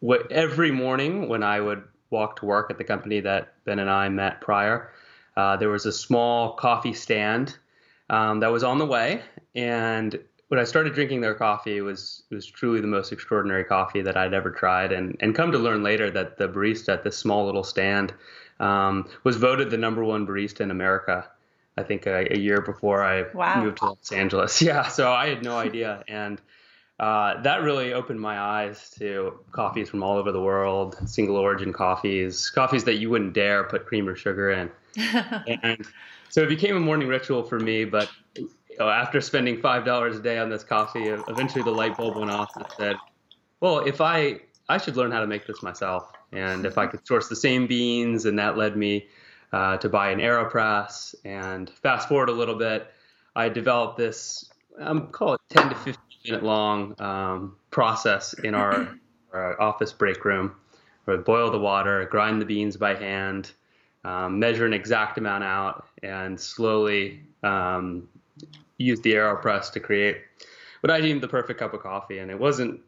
[0.01, 3.91] what, every morning when I would walk to work at the company that Ben and
[3.91, 4.93] I met prior,
[5.37, 7.57] uh, there was a small coffee stand
[8.11, 9.23] um, that was on the way,
[9.55, 10.19] and
[10.49, 14.03] when I started drinking their coffee, it was it was truly the most extraordinary coffee
[14.03, 17.17] that I'd ever tried, and and come to learn later that the barista at this
[17.17, 18.13] small little stand
[18.61, 21.29] um, was voted the number one barista in America.
[21.77, 23.63] I think a, a year before I wow.
[23.63, 24.63] moved to Los Angeles.
[24.63, 26.41] Yeah, so I had no idea, and
[27.01, 31.73] uh, that really opened my eyes to coffees from all over the world, single origin
[31.73, 34.71] coffees, coffees that you wouldn't dare put cream or sugar in.
[35.63, 35.85] and
[36.29, 37.85] so it became a morning ritual for me.
[37.85, 38.09] But
[38.79, 42.31] know, after spending five dollars a day on this coffee, eventually the light bulb went
[42.31, 42.97] off and said,
[43.61, 47.07] "Well, if I I should learn how to make this myself, and if I could
[47.07, 49.07] source the same beans," and that led me
[49.55, 51.15] uh, to buy an Aeropress.
[51.25, 52.93] And fast forward a little bit,
[53.37, 54.51] I developed this.
[54.81, 58.99] I'm um, call it 10 to 15 minute long um, process in our,
[59.33, 60.57] our, office break room
[61.05, 63.53] where we boil the water, grind the beans by hand,
[64.05, 68.09] um, measure an exact amount out, and slowly um,
[68.79, 70.19] use the AeroPress to create
[70.81, 72.19] what I deemed the perfect cup of coffee.
[72.19, 72.81] And it wasn't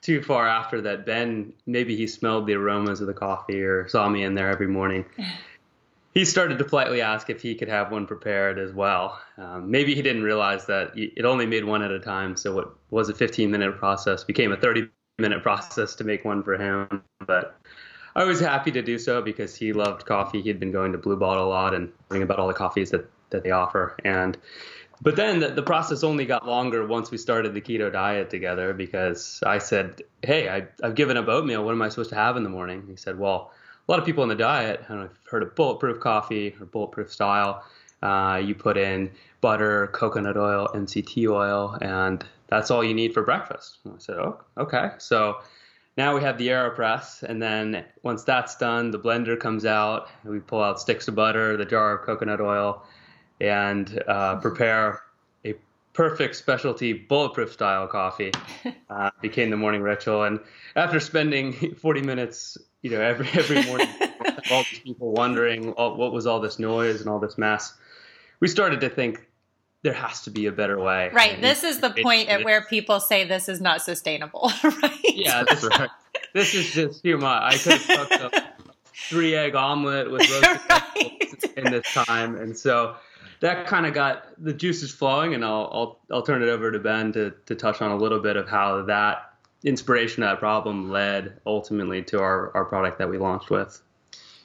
[0.00, 4.08] too far after that Ben, maybe he smelled the aromas of the coffee or saw
[4.08, 5.04] me in there every morning.
[6.14, 9.20] he started to politely ask if he could have one prepared as well.
[9.36, 12.36] Um, maybe he didn't realize that it only made one at a time.
[12.36, 16.42] So what was a 15 minute process became a 30 minute process to make one
[16.42, 17.02] for him.
[17.26, 17.58] But
[18.14, 20.42] I was happy to do so because he loved coffee.
[20.42, 23.08] He'd been going to Blue Bottle a lot and learning about all the coffees that,
[23.30, 23.96] that they offer.
[24.04, 24.36] And
[25.00, 28.72] but then the, the process only got longer once we started the keto diet together
[28.74, 31.64] because I said, "Hey, I, I've given up oatmeal.
[31.64, 33.52] What am I supposed to have in the morning?" He said, "Well."
[33.88, 35.98] a lot of people on the diet, I don't know if you've heard of bulletproof
[35.98, 37.64] coffee or bulletproof style.
[38.02, 39.10] Uh, you put in
[39.40, 43.78] butter, coconut oil, MCT oil, and that's all you need for breakfast.
[43.84, 44.90] And I said, oh, okay.
[44.98, 45.38] So
[45.96, 50.38] now we have the AeroPress, and then once that's done, the blender comes out, we
[50.38, 52.84] pull out sticks of butter, the jar of coconut oil,
[53.40, 55.02] and uh, prepare
[55.44, 55.54] a
[55.92, 58.32] perfect specialty bulletproof style coffee.
[58.90, 60.40] Uh, became the morning ritual, and
[60.74, 63.86] after spending 40 minutes, you know, every every morning,
[64.50, 67.74] all these people wondering all, what was all this noise and all this mess,
[68.40, 69.28] we started to think
[69.82, 71.10] there has to be a better way.
[71.12, 71.34] Right.
[71.34, 75.00] And this is the point at where people say this is not sustainable, right?
[75.04, 75.90] Yeah, this, right.
[76.34, 77.54] this is just too much.
[77.54, 78.48] I could have cooked a
[79.08, 81.44] three egg omelet with roasted right.
[81.56, 82.96] in this time, and so
[83.40, 85.34] that kind of got the juices flowing.
[85.34, 88.20] And I'll I'll I'll turn it over to Ben to to touch on a little
[88.20, 89.34] bit of how that
[89.64, 93.82] inspiration, that problem, led ultimately to our our product that we launched with.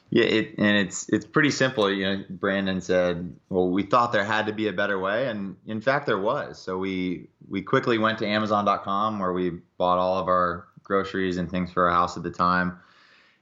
[0.09, 1.91] Yeah, it, and it's it's pretty simple.
[1.91, 5.55] You know, Brandon said, "Well, we thought there had to be a better way, and
[5.65, 10.19] in fact, there was." So we we quickly went to Amazon.com where we bought all
[10.19, 12.77] of our groceries and things for our house at the time,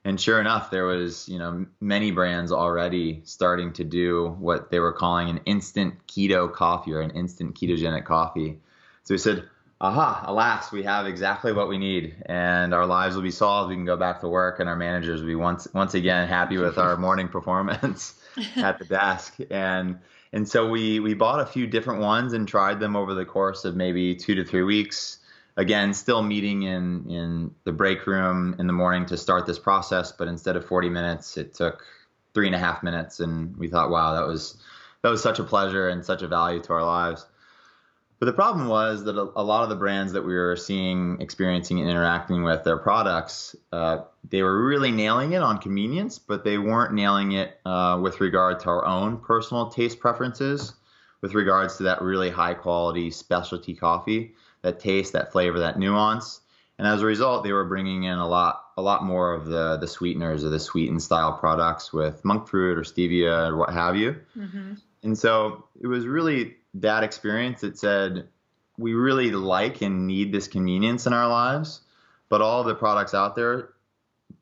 [0.04, 4.80] and sure enough, there was you know many brands already starting to do what they
[4.80, 8.60] were calling an instant keto coffee or an instant ketogenic coffee.
[9.04, 9.44] So we said,
[9.80, 13.70] aha, alas, we have exactly what we need, and our lives will be solved.
[13.70, 16.58] We can go back to work, and our managers will be once once again happy
[16.58, 18.14] with our morning performance
[18.56, 19.38] at the desk.
[19.50, 20.00] And
[20.34, 23.66] and so we we bought a few different ones and tried them over the course
[23.66, 25.20] of maybe two to three weeks.
[25.58, 30.12] Again, still meeting in in the break room in the morning to start this process,
[30.12, 31.86] but instead of 40 minutes, it took
[32.34, 34.58] three and a half minutes, and we thought, wow, that was
[35.02, 37.26] that was such a pleasure and such a value to our lives.
[38.20, 41.20] But the problem was that a, a, lot of the brands that we were seeing,
[41.20, 46.44] experiencing, and interacting with their products, uh, they were really nailing it on convenience, but
[46.44, 50.74] they weren't nailing it uh, with regard to our own personal taste preferences,
[51.22, 56.42] with regards to that really high quality specialty coffee, that taste, that flavor, that nuance.
[56.78, 59.78] And as a result, they were bringing in a lot, a lot more of the
[59.78, 63.96] the sweeteners or the sweetened style products with monk fruit or stevia or what have
[63.96, 64.16] you.
[64.38, 64.74] Mm-hmm.
[65.04, 68.28] And so it was really that experience that said
[68.78, 71.82] we really like and need this convenience in our lives,
[72.30, 73.74] but all the products out there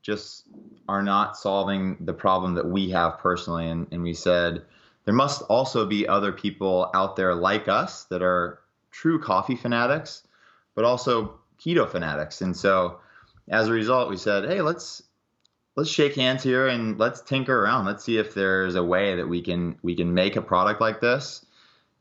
[0.02, 0.46] just
[0.88, 3.68] are not solving the problem that we have personally.
[3.68, 4.64] And, and we said
[5.06, 8.60] there must also be other people out there like us that are
[8.92, 10.24] true coffee fanatics,
[10.76, 12.42] but also keto fanatics.
[12.42, 13.00] And so
[13.48, 15.04] as a result, we said, hey, let's
[15.76, 17.86] let's shake hands here and let's tinker around.
[17.86, 21.02] Let's see if there's a way that we can we can make a product like
[21.02, 21.46] this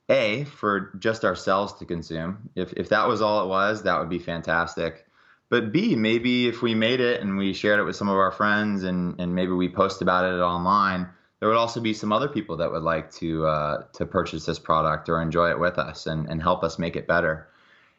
[0.08, 2.50] a for just ourselves to consume.
[2.54, 5.06] If if that was all it was, that would be fantastic.
[5.50, 8.32] But B, maybe if we made it and we shared it with some of our
[8.32, 11.08] friends and and maybe we post about it online,
[11.40, 14.58] there would also be some other people that would like to uh, to purchase this
[14.58, 17.48] product or enjoy it with us and and help us make it better.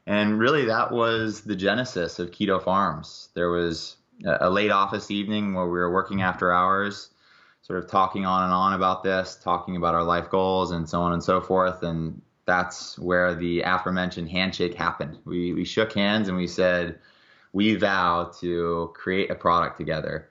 [0.05, 3.29] And really, that was the genesis of Keto Farms.
[3.35, 7.11] There was a late office evening where we were working after hours
[7.61, 11.01] sort of talking on and on about this, talking about our life goals and so
[11.01, 11.83] on and so forth.
[11.83, 15.19] And that's where the aforementioned handshake happened.
[15.23, 16.97] We, we shook hands and we said,
[17.53, 20.29] we vow to create a product together.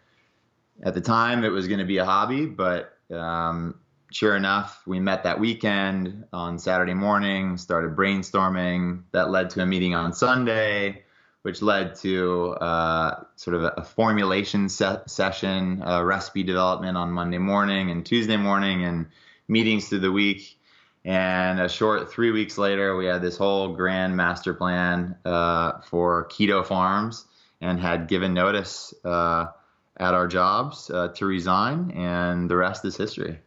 [0.83, 3.81] At the time, it was going to be a hobby, but um,
[4.11, 9.03] sure enough, we met that weekend on Saturday morning, started brainstorming.
[9.13, 11.05] That led to a meeting on Sunday
[11.43, 17.39] which led to uh, sort of a, formulation se- session, uh, recipe development on Monday
[17.39, 19.07] morning and Tuesday morning, and
[19.49, 20.59] meetings through the week.
[21.05, 26.29] And a short three weeks later, we had this whole grand master plan uh, for
[26.29, 27.25] Keto Farms
[27.61, 29.47] and had given notice uh,
[29.99, 33.39] at our jobs uh, to resign, and the rest is history.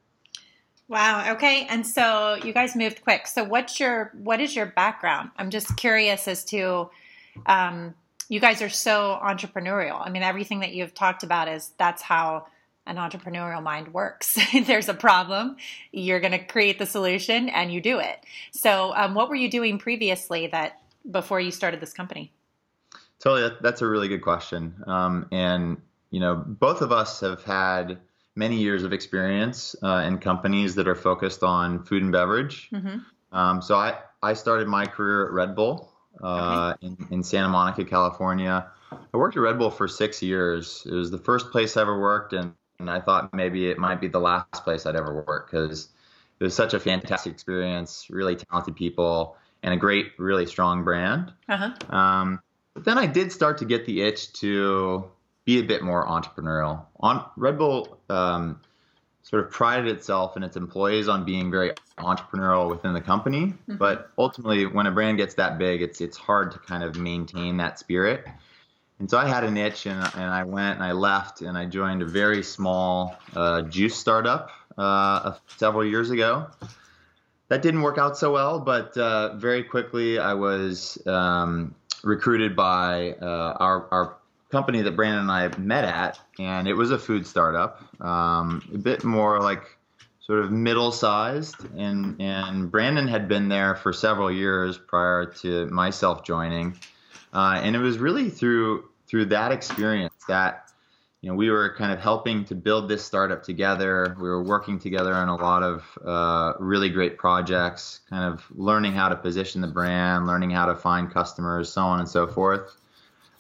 [0.88, 1.34] Wow.
[1.36, 1.66] Okay.
[1.70, 3.26] And so you guys moved quick.
[3.26, 5.32] So what's your what is your background?
[5.38, 6.90] I'm just curious as to
[7.46, 7.96] um,
[8.28, 10.06] you guys are so entrepreneurial.
[10.06, 12.48] I mean, everything that you've talked about is that's how
[12.86, 14.38] an entrepreneurial mind works.
[14.66, 15.58] There's a problem,
[15.92, 18.18] you're going to create the solution, and you do it.
[18.52, 22.32] So, um, what were you doing previously that before you started this company?
[23.20, 24.76] Totally, that's a really good question.
[24.88, 25.78] Um, and
[26.12, 28.00] you know, both of us have had
[28.36, 32.70] many years of experience uh, in companies that are focused on food and beverage.
[32.72, 33.00] Mm-hmm.
[33.36, 35.92] Um, so I I started my career at Red Bull
[36.22, 36.88] uh, okay.
[36.88, 38.68] in, in Santa Monica, California.
[38.92, 40.86] I worked at Red Bull for six years.
[40.86, 44.02] It was the first place I ever worked, and, and I thought maybe it might
[44.02, 45.90] be the last place I'd ever work because
[46.40, 51.32] it was such a fantastic experience, really talented people, and a great, really strong brand.
[51.48, 51.96] Uh-huh.
[51.96, 52.42] Um,
[52.74, 55.10] but then I did start to get the itch to
[55.46, 56.86] be a bit more entrepreneurial.
[57.00, 58.60] On Red Bull, um,
[59.24, 63.48] sort of prided itself and its employees on being very entrepreneurial within the company.
[63.48, 63.78] Mm-hmm.
[63.78, 67.58] But ultimately, when a brand gets that big, it's it's hard to kind of maintain
[67.58, 68.28] that spirit.
[69.00, 71.66] And so I had a niche, and, and I went and I left, and I
[71.66, 76.48] joined a very small uh, juice startup uh, several years ago.
[77.52, 83.12] that didn't work out so well, but uh, very quickly I was um, recruited by
[83.22, 84.18] uh, our, our
[84.52, 88.78] company that Brandon and I met at, and it was a food startup, um, a
[88.78, 89.78] bit more like
[90.20, 91.64] sort of middle sized.
[91.76, 96.78] And, and Brandon had been there for several years prior to myself joining.
[97.34, 100.72] Uh, and it was really through through that experience that
[101.22, 104.16] you know, we were kind of helping to build this startup together.
[104.20, 108.94] We were working together on a lot of uh, really great projects, kind of learning
[108.94, 112.76] how to position the brand, learning how to find customers, so on and so forth.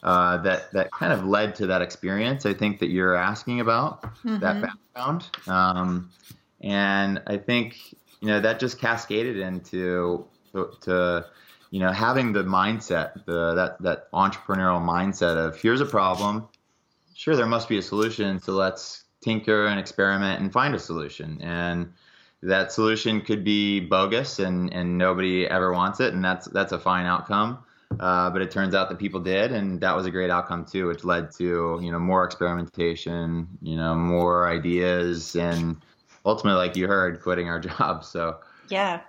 [0.03, 2.45] Uh, that that kind of led to that experience.
[2.45, 4.39] I think that you're asking about mm-hmm.
[4.39, 6.09] that background, um,
[6.61, 11.25] and I think you know that just cascaded into to, to
[11.69, 16.47] you know having the mindset, the that that entrepreneurial mindset of here's a problem
[17.21, 21.39] sure there must be a solution so let's tinker and experiment and find a solution
[21.41, 21.93] and
[22.41, 26.79] that solution could be bogus and, and nobody ever wants it and that's that's a
[26.79, 27.59] fine outcome
[27.99, 30.87] uh, but it turns out that people did and that was a great outcome too
[30.87, 35.77] which led to you know more experimentation you know more ideas and
[36.25, 38.37] ultimately like you heard quitting our job so
[38.69, 39.01] yeah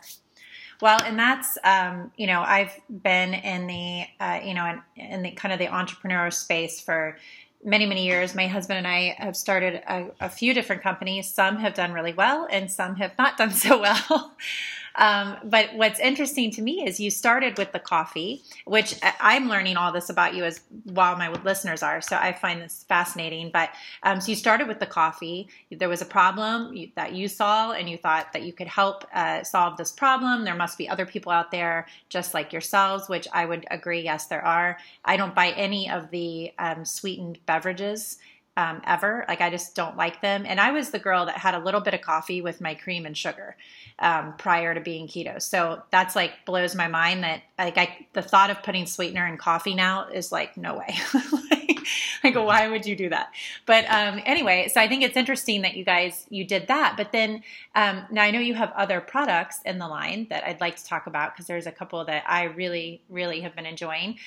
[0.81, 2.73] well, and that's um, you know I've
[3.05, 7.17] been in the uh, you know in, in the kind of the entrepreneurial space for
[7.65, 11.33] many, many years, my husband and I have started a, a, few different companies.
[11.33, 14.35] Some have done really well, and some have not done so well.
[14.97, 19.77] Um, but what's interesting to me is you started with the coffee, which I'm learning
[19.77, 22.01] all this about you as while my listeners are.
[22.01, 23.51] So I find this fascinating.
[23.53, 23.71] But
[24.03, 25.49] um, so you started with the coffee.
[25.71, 29.43] There was a problem that you saw, and you thought that you could help uh,
[29.43, 30.45] solve this problem.
[30.45, 34.03] There must be other people out there just like yourselves, which I would agree.
[34.03, 34.79] Yes, there are.
[35.05, 38.19] I don't buy any of the um, sweetened beverages
[38.57, 39.25] um, ever.
[39.29, 40.45] Like I just don't like them.
[40.47, 43.07] And I was the girl that had a little bit of coffee with my cream
[43.07, 43.57] and sugar
[43.99, 45.41] um, prior to being keto.
[45.41, 49.39] So that's like blows my mind that like I the thought of putting sweetener in
[49.39, 50.95] coffee now is like no way.
[51.51, 51.79] like,
[52.23, 53.33] like why would you do that?
[53.65, 56.95] But um, anyway, so I think it's interesting that you guys you did that.
[56.99, 57.43] But then
[57.75, 60.85] um, now I know you have other products in the line that I'd like to
[60.85, 64.19] talk about because there's a couple that I really really have been enjoying.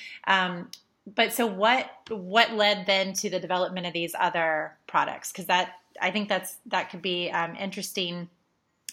[1.14, 5.32] But so what what led then to the development of these other products?
[5.32, 8.28] Because that i think that's that could be um, interesting.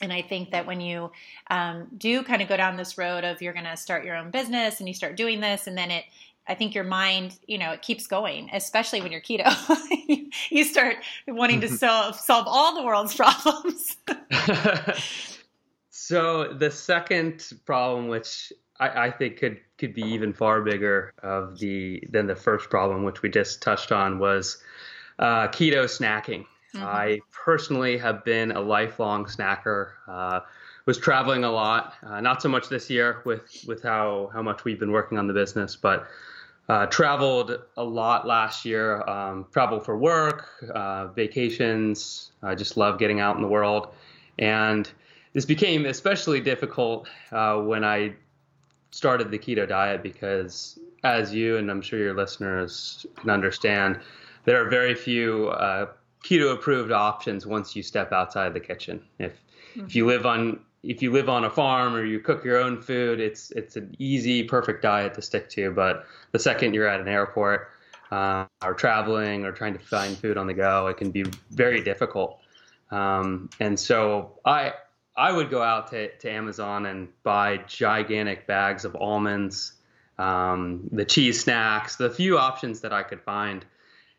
[0.01, 1.11] And i think that when you
[1.49, 4.31] um, do kind of go down this road of you're going to start your own
[4.31, 6.05] business and you start doing this and then it
[6.47, 9.49] i think your mind you know it keeps going especially when you're keto.
[10.49, 10.95] You start
[11.27, 13.97] wanting to solve solve all the world's problems.
[15.95, 21.59] So the second problem which I, I, think could could be even far bigger of
[21.59, 24.63] the than the first problem, which we just touched on, was
[25.19, 26.45] uh, keto snacking.
[26.73, 26.85] Mm-hmm.
[26.85, 29.91] I personally have been a lifelong snacker.
[30.07, 30.39] Uh,
[30.85, 34.63] was traveling a lot, uh, not so much this year with with how how much
[34.63, 36.07] we've been working on the business, but
[36.69, 39.01] uh, traveled a lot last year.
[39.09, 42.31] Um, traveled for work, uh, vacations.
[42.41, 43.89] I just love getting out in the world,
[44.39, 44.89] and
[45.33, 48.13] this became especially difficult uh, when I
[48.93, 53.99] started the keto diet because, as you and I'm sure your listeners can understand,
[54.45, 55.87] there are very few uh,
[56.23, 59.03] keto approved options once you step outside the kitchen.
[59.19, 59.85] If mm-hmm.
[59.85, 62.81] if you live on if you live on a farm or you cook your own
[62.81, 65.71] food, it's it's an easy, perfect diet to stick to.
[65.71, 67.69] But the second you're at an airport
[68.11, 71.81] uh, or traveling or trying to find food on the go, it can be very
[71.81, 72.39] difficult.
[72.91, 74.73] Um, and so I
[75.15, 79.73] I would go out to, to Amazon and buy gigantic bags of almonds,
[80.17, 83.65] um, the cheese snacks, the few options that I could find.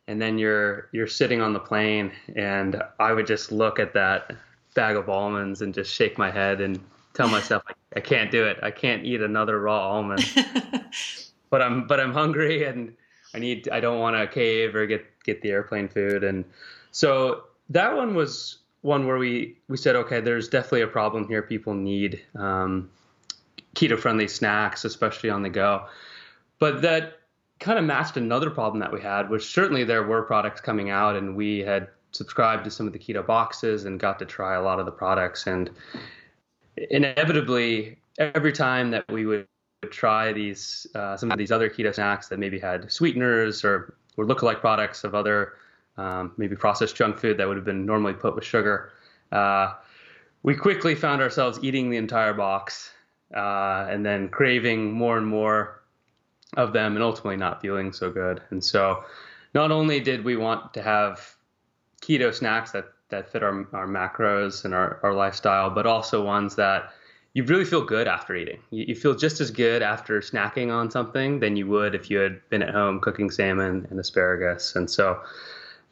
[0.07, 4.33] And then you're you're sitting on the plane, and I would just look at that
[4.75, 6.79] bag of almonds and just shake my head and
[7.15, 7.63] tell myself
[7.97, 8.59] I can't do it.
[8.63, 10.25] I can't eat another raw almond.
[11.51, 12.95] but I'm but I'm hungry and
[13.35, 16.45] I need I don't want to cave or get get the airplane food and
[16.91, 21.41] so that one was one where we we said, okay, there's definitely a problem here.
[21.41, 22.91] People need um,
[23.75, 25.87] keto-friendly snacks, especially on the go.
[26.59, 27.21] But that
[27.61, 31.17] kind of matched another problem that we had, which certainly there were products coming out,
[31.17, 34.63] and we had subscribed to some of the keto boxes and got to try a
[34.63, 35.47] lot of the products.
[35.47, 35.71] And
[36.91, 39.47] inevitably, every time that we would
[39.91, 44.27] try these uh, some of these other keto snacks that maybe had sweeteners or were
[44.27, 45.55] lookalike products of other
[45.97, 48.93] um, maybe processed junk food that would have been normally put with sugar.
[49.33, 49.75] Uh,
[50.43, 52.93] we quickly found ourselves eating the entire box
[53.35, 55.83] uh, and then craving more and more
[56.57, 58.43] of them and ultimately not feeling so good.
[58.51, 59.05] And so
[59.55, 61.35] not only did we want to have
[62.03, 66.55] keto snacks that, that fit our, our macros and our, our lifestyle, but also ones
[66.57, 66.93] that
[67.33, 68.61] you really feel good after eating.
[68.71, 72.19] You, you, feel just as good after snacking on something than you would if you
[72.19, 74.77] had been at home cooking salmon and asparagus.
[74.77, 75.21] And so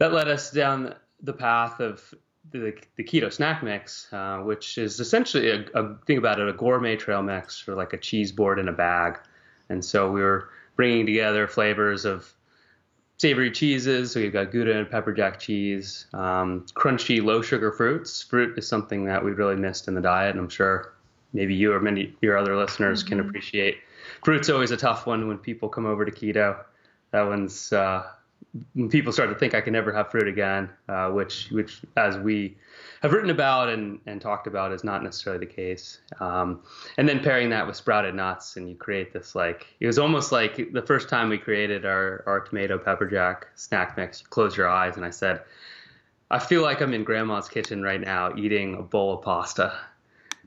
[0.03, 2.13] that led us down the path of
[2.51, 6.51] the, the keto snack mix, uh, which is essentially a, a think about it a
[6.51, 9.17] gourmet trail mix or like a cheese board in a bag.
[9.69, 12.29] And so we were bringing together flavors of
[13.17, 14.11] savory cheeses.
[14.11, 18.23] So we've got Gouda and pepper jack cheese, um, crunchy low sugar fruits.
[18.23, 20.95] Fruit is something that we really missed in the diet, and I'm sure
[21.31, 23.07] maybe you or many your other listeners mm-hmm.
[23.07, 23.77] can appreciate.
[24.25, 26.61] Fruit's always a tough one when people come over to keto.
[27.11, 28.03] That one's uh,
[28.73, 32.17] when people start to think I can never have fruit again, uh, which which as
[32.17, 32.57] we
[33.01, 35.99] have written about and, and talked about is not necessarily the case.
[36.19, 36.61] Um,
[36.97, 40.31] and then pairing that with sprouted nuts, and you create this like it was almost
[40.31, 44.21] like the first time we created our our tomato pepper jack snack mix.
[44.21, 45.41] You close your eyes, and I said,
[46.31, 49.77] I feel like I'm in grandma's kitchen right now eating a bowl of pasta,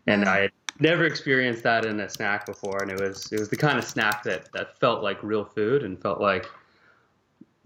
[0.06, 0.28] and mm.
[0.28, 3.56] I had never experienced that in a snack before, and it was it was the
[3.56, 6.46] kind of snack that that felt like real food and felt like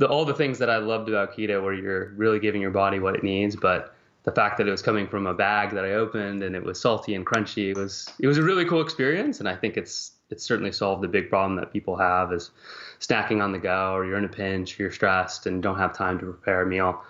[0.01, 2.99] the, all the things that I loved about keto, where you're really giving your body
[2.99, 5.93] what it needs, but the fact that it was coming from a bag that I
[5.93, 9.41] opened and it was salty and crunchy it was it was a really cool experience,
[9.41, 12.51] and I think it's it's certainly solved the big problem that people have is
[12.99, 15.95] snacking on the go, or you're in a pinch, or you're stressed and don't have
[15.95, 17.03] time to prepare a meal.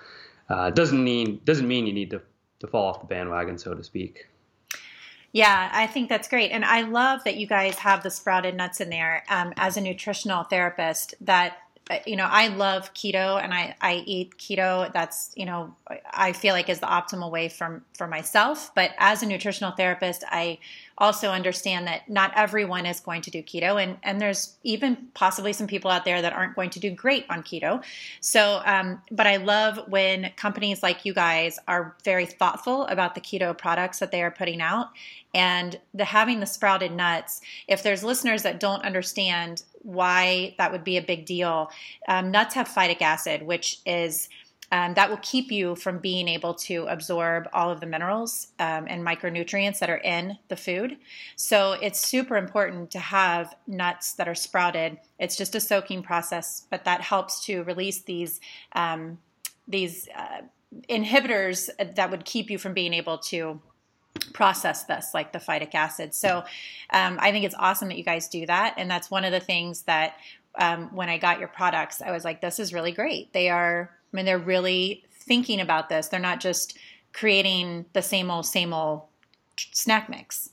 [0.49, 2.21] Uh, doesn't mean doesn't mean you need to
[2.59, 4.27] to fall off the bandwagon, so to speak.
[5.33, 6.51] Yeah, I think that's great.
[6.51, 9.23] And I love that you guys have the sprouted nuts in there.
[9.29, 11.57] Um, as a nutritional therapist, that
[12.07, 14.93] you know, I love keto and I, I eat keto.
[14.93, 15.75] That's, you know,
[16.13, 18.73] I feel like is the optimal way from for myself.
[18.75, 20.59] But as a nutritional therapist, I
[20.99, 25.53] also understand that not everyone is going to do keto, and and there's even possibly
[25.53, 27.83] some people out there that aren't going to do great on keto.
[28.21, 33.21] So, um, but I love when companies like you guys are very thoughtful about the
[33.21, 34.91] keto products that they are putting out,
[35.35, 37.41] and the having the sprouted nuts.
[37.67, 41.71] If there's listeners that don't understand why that would be a big deal.
[42.09, 44.29] Um, nuts have phytic acid, which is
[44.73, 48.87] um, that will keep you from being able to absorb all of the minerals um,
[48.89, 50.97] and micronutrients that are in the food.
[51.35, 54.99] So it's super important to have nuts that are sprouted.
[55.19, 58.41] It's just a soaking process, but that helps to release these
[58.73, 59.19] um,
[59.67, 60.43] these uh,
[60.89, 63.61] inhibitors that would keep you from being able to
[64.41, 66.15] process this like the phytic acid.
[66.15, 66.43] So
[66.95, 68.73] um, i think it's awesome that you guys do that.
[68.79, 70.15] And that's one of the things that
[70.55, 73.31] um, when i got your products i was like this is really great.
[73.35, 76.09] They are i mean they're really thinking about this.
[76.09, 76.79] They're not just
[77.13, 79.03] creating the same old same old
[79.73, 80.49] snack mix.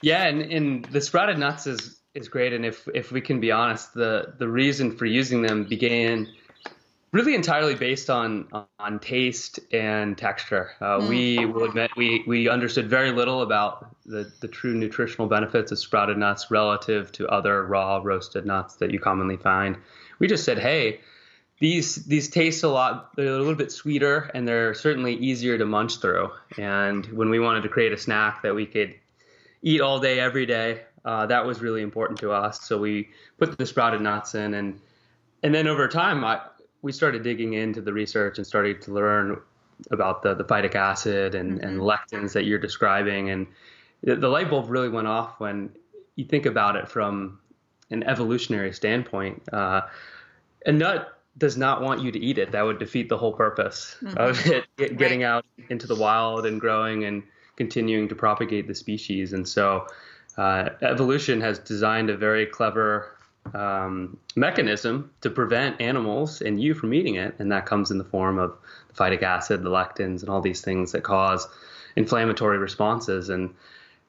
[0.00, 2.52] Yeah and, and the sprouted nuts is is great.
[2.52, 6.28] And if if we can be honest the the reason for using them began
[7.12, 8.48] really entirely based on
[8.78, 10.72] on taste and texture.
[10.80, 11.08] Uh, mm.
[11.08, 15.78] We will admit we we understood very little about the the true nutritional benefits of
[15.78, 19.76] sprouted nuts relative to other raw roasted nuts that you commonly find.
[20.18, 21.00] We just said, hey.
[21.58, 23.16] These these taste a lot.
[23.16, 26.30] They're a little bit sweeter, and they're certainly easier to munch through.
[26.58, 28.94] And when we wanted to create a snack that we could
[29.62, 32.60] eat all day, every day, uh, that was really important to us.
[32.60, 34.78] So we put the sprouted nuts in, and
[35.42, 36.40] and then over time, I,
[36.86, 39.40] we started digging into the research and started to learn
[39.90, 41.66] about the, the phytic acid and, mm-hmm.
[41.66, 43.28] and lectins that you're describing.
[43.30, 43.48] And
[44.04, 45.70] the, the light bulb really went off when
[46.14, 47.40] you think about it from
[47.90, 49.42] an evolutionary standpoint.
[49.52, 49.80] Uh,
[50.64, 52.52] a nut does not want you to eat it.
[52.52, 54.16] That would defeat the whole purpose mm-hmm.
[54.16, 55.26] of it get, getting right.
[55.26, 57.24] out into the wild and growing and
[57.56, 59.32] continuing to propagate the species.
[59.32, 59.88] And so
[60.38, 63.15] uh, evolution has designed a very clever
[63.54, 68.04] um, mechanism to prevent animals and you from eating it, and that comes in the
[68.04, 68.56] form of
[68.88, 71.46] the phytic acid, the lectins, and all these things that cause
[71.96, 73.28] inflammatory responses.
[73.28, 73.54] And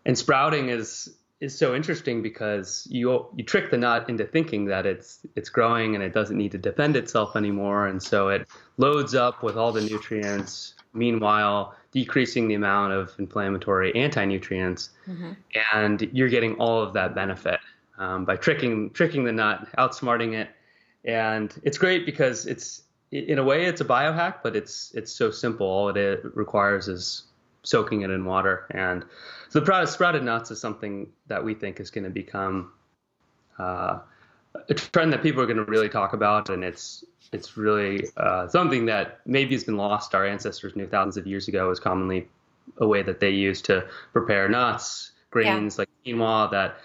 [0.06, 1.10] and sprouting is
[1.40, 5.96] is so interesting because you you trick the nut into thinking that it's it's growing
[5.96, 9.72] and it doesn't need to defend itself anymore, and so it loads up with all
[9.72, 10.74] the nutrients.
[10.94, 15.34] Meanwhile, decreasing the amount of inflammatory anti-nutrients, mm-hmm.
[15.74, 17.60] and you're getting all of that benefit
[17.98, 20.50] um, by tricking tricking the nut, outsmarting it,
[21.06, 25.32] and it's great because it's in a way it's a biohack, but it's it's so
[25.32, 25.68] simple.
[25.68, 27.24] All it requires is
[27.64, 29.06] soaking it in water, and
[29.50, 32.72] so the sprouted nuts is something that we think is going to become
[33.58, 34.00] uh,
[34.70, 38.48] a trend that people are going to really talk about, and it's it's really uh,
[38.48, 40.16] something that maybe has been lost.
[40.16, 42.28] Our ancestors knew thousands of years ago was commonly
[42.78, 45.82] a way that they used to prepare nuts, grains yeah.
[45.82, 46.78] like quinoa that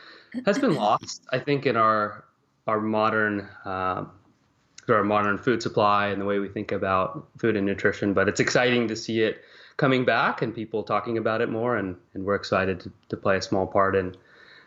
[0.47, 2.25] has been lost, I think, in our
[2.67, 4.05] our modern uh,
[4.89, 8.15] our modern food supply and the way we think about food and nutrition.
[8.15, 9.43] But it's exciting to see it
[9.77, 13.37] coming back and people talking about it more, and, and we're excited to, to play
[13.37, 14.17] a small part in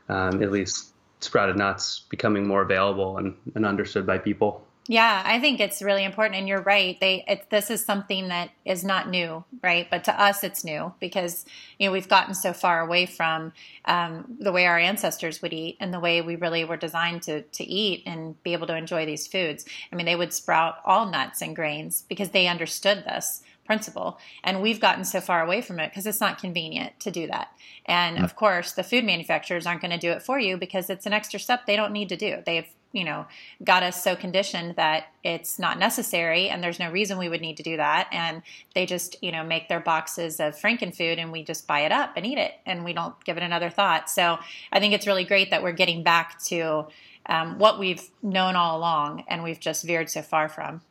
[0.10, 4.66] um, at least sprouted nuts becoming more available and, and understood by people.
[4.88, 7.00] Yeah, I think it's really important, and you're right.
[7.00, 9.88] They it, this is something that is not new, right?
[9.90, 11.44] But to us, it's new because
[11.80, 13.52] you know we've gotten so far away from
[13.86, 17.42] um, the way our ancestors would eat and the way we really were designed to
[17.42, 19.66] to eat and be able to enjoy these foods.
[19.92, 24.20] I mean, they would sprout all nuts and grains because they understood this principle.
[24.44, 27.50] And we've gotten so far away from it because it's not convenient to do that.
[27.86, 31.06] And of course, the food manufacturers aren't going to do it for you because it's
[31.06, 32.38] an extra step they don't need to do.
[32.46, 33.26] They've, you know,
[33.64, 37.58] got us so conditioned that it's not necessary and there's no reason we would need
[37.58, 38.08] to do that.
[38.12, 38.42] And
[38.74, 42.14] they just, you know, make their boxes of Frankenfood and we just buy it up
[42.16, 44.10] and eat it and we don't give it another thought.
[44.10, 44.40] So
[44.72, 46.88] I think it's really great that we're getting back to
[47.28, 50.82] um, what we've known all along and we've just veered so far from.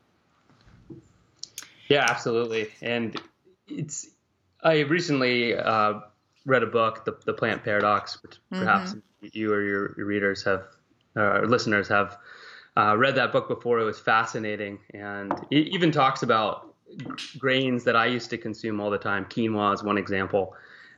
[1.89, 2.69] Yeah, absolutely.
[2.81, 3.21] And
[3.69, 4.09] it's
[4.63, 6.01] I recently uh,
[6.47, 9.29] read a book, the, the Plant Paradox, which perhaps mm-hmm.
[9.33, 10.65] you or your, your, readers have,
[11.17, 12.17] uh, listeners have
[12.77, 13.79] uh, read that book before.
[13.79, 16.75] It was fascinating, and it even talks about
[17.39, 19.27] grains that I used to consume all the time.
[19.27, 20.55] Quinoa is one example.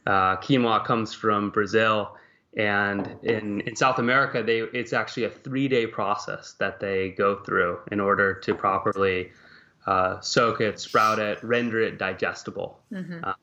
[0.06, 2.16] Uh, quinoa comes from Brazil,
[2.56, 7.42] and in, in South America, they it's actually a three day process that they go
[7.42, 9.32] through in order to properly
[9.86, 12.80] uh, soak it, sprout it, render it digestible.
[12.92, 13.20] Mm-hmm.
[13.22, 13.34] Uh,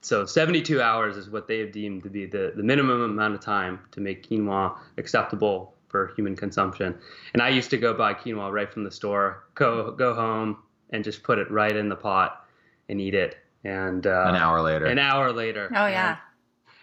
[0.00, 3.40] so 72 hours is what they have deemed to be the, the minimum amount of
[3.40, 6.98] time to make quinoa acceptable for human consumption.
[7.34, 10.58] And I used to go buy quinoa right from the store, go go home
[10.90, 12.46] and just put it right in the pot
[12.88, 13.36] and eat it.
[13.64, 14.86] And uh, an hour later.
[14.86, 15.70] An hour later.
[15.74, 16.16] Oh yeah.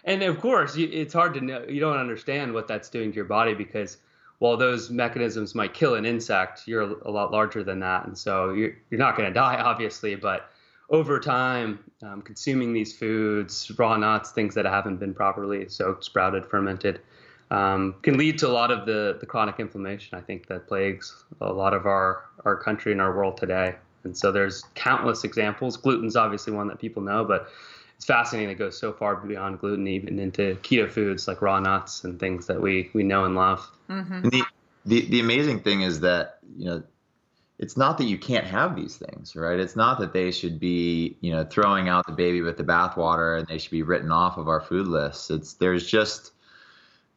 [0.04, 1.64] And, and of course, you, it's hard to know.
[1.68, 3.98] You don't understand what that's doing to your body because
[4.40, 8.52] while those mechanisms might kill an insect, you're a lot larger than that, and so
[8.52, 10.14] you're, you're not going to die, obviously.
[10.16, 10.50] But
[10.88, 16.46] over time, um, consuming these foods, raw nuts, things that haven't been properly soaked, sprouted,
[16.46, 17.00] fermented,
[17.50, 20.16] um, can lead to a lot of the, the chronic inflammation.
[20.16, 23.74] I think that plagues a lot of our our country and our world today.
[24.04, 25.76] And so there's countless examples.
[25.76, 27.48] Gluten's obviously one that people know, but
[28.00, 28.48] it's fascinating.
[28.48, 32.46] It goes so far beyond gluten, even into keto foods like raw nuts and things
[32.46, 33.70] that we we know and love.
[33.90, 34.14] Mm-hmm.
[34.14, 34.42] And the,
[34.86, 36.82] the the amazing thing is that you know
[37.58, 39.60] it's not that you can't have these things, right?
[39.60, 43.38] It's not that they should be, you know, throwing out the baby with the bathwater
[43.38, 45.28] and they should be written off of our food lists.
[45.28, 46.32] It's there's just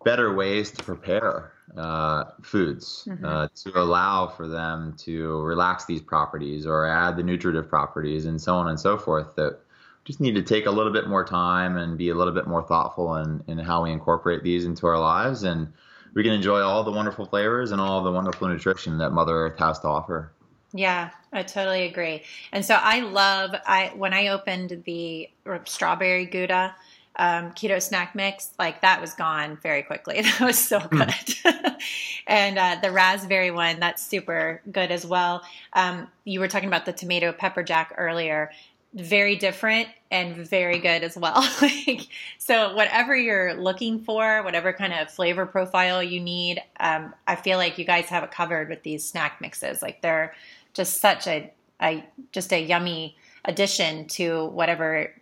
[0.03, 3.23] better ways to prepare uh, foods mm-hmm.
[3.23, 8.41] uh, to allow for them to relax these properties or add the nutritive properties and
[8.41, 9.61] so on and so forth that
[10.05, 12.63] just need to take a little bit more time and be a little bit more
[12.63, 15.43] thoughtful in, in how we incorporate these into our lives.
[15.43, 15.71] And
[16.13, 19.59] we can enjoy all the wonderful flavors and all the wonderful nutrition that mother earth
[19.59, 20.31] has to offer.
[20.73, 22.23] Yeah i totally agree.
[22.51, 25.29] And so i love i when i opened the
[25.65, 26.75] strawberry gouda
[27.15, 30.21] um, keto snack mix like that was gone very quickly.
[30.23, 30.97] That was so hmm.
[30.97, 31.35] good.
[32.25, 35.43] And uh, the raspberry one that's super good as well.
[35.73, 38.49] Um, you were talking about the tomato pepper jack earlier
[38.93, 41.47] very different and very good as well.
[41.61, 47.35] like, so whatever you're looking for, whatever kind of flavor profile you need, um, I
[47.35, 49.81] feel like you guys have it covered with these snack mixes.
[49.81, 50.35] Like they're
[50.73, 55.13] just such a, a just a yummy addition to whatever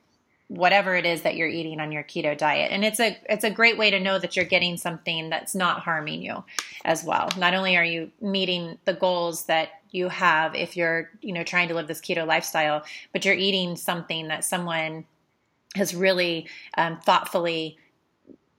[0.47, 3.49] whatever it is that you're eating on your keto diet and it's a it's a
[3.49, 6.43] great way to know that you're getting something that's not harming you
[6.83, 11.33] as well not only are you meeting the goals that you have if you're you
[11.33, 15.05] know trying to live this keto lifestyle but you're eating something that someone
[15.75, 17.77] has really um, thoughtfully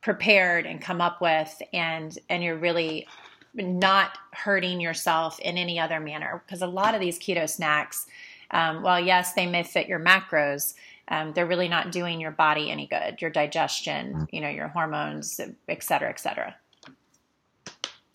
[0.01, 3.07] prepared and come up with and and you're really
[3.55, 8.07] not hurting yourself in any other manner because a lot of these keto snacks
[8.51, 10.74] um, well yes they may fit your macros
[11.09, 14.26] um, they're really not doing your body any good your digestion mm.
[14.33, 16.55] you know your hormones et cetera et cetera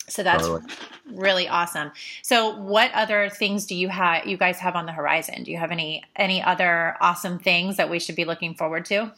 [0.08, 0.72] so that's totally.
[1.12, 1.92] really awesome.
[2.22, 5.44] So what other things do you have you guys have on the horizon?
[5.44, 9.12] Do you have any any other awesome things that we should be looking forward to?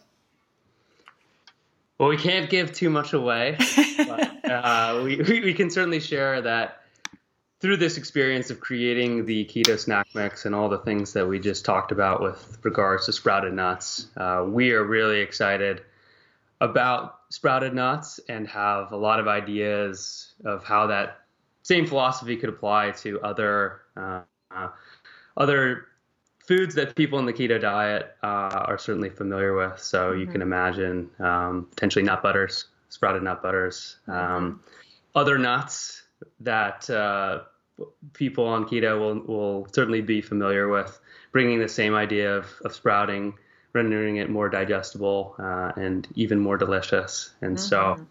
[1.99, 3.59] Well, we can't give too much away,
[3.99, 6.81] but uh, we, we can certainly share that
[7.61, 11.39] through this experience of creating the keto snack mix and all the things that we
[11.39, 15.83] just talked about with regards to sprouted nuts, uh, we are really excited
[16.61, 21.21] about sprouted nuts and have a lot of ideas of how that
[21.63, 24.21] same philosophy could apply to other uh,
[24.51, 24.69] uh,
[25.37, 25.87] other
[26.47, 29.79] foods that people in the keto diet uh, are certainly familiar with.
[29.81, 30.21] So mm-hmm.
[30.21, 34.57] you can imagine um, potentially nut butters, sprouted nut butters, um, mm-hmm.
[35.15, 36.03] other nuts
[36.41, 37.43] that uh,
[38.13, 41.01] people on keto will will certainly be familiar with.
[41.33, 43.35] Bringing the same idea of, of sprouting
[43.73, 47.31] rendering it more digestible uh, and even more delicious.
[47.41, 47.67] And mm-hmm.
[47.67, 48.07] so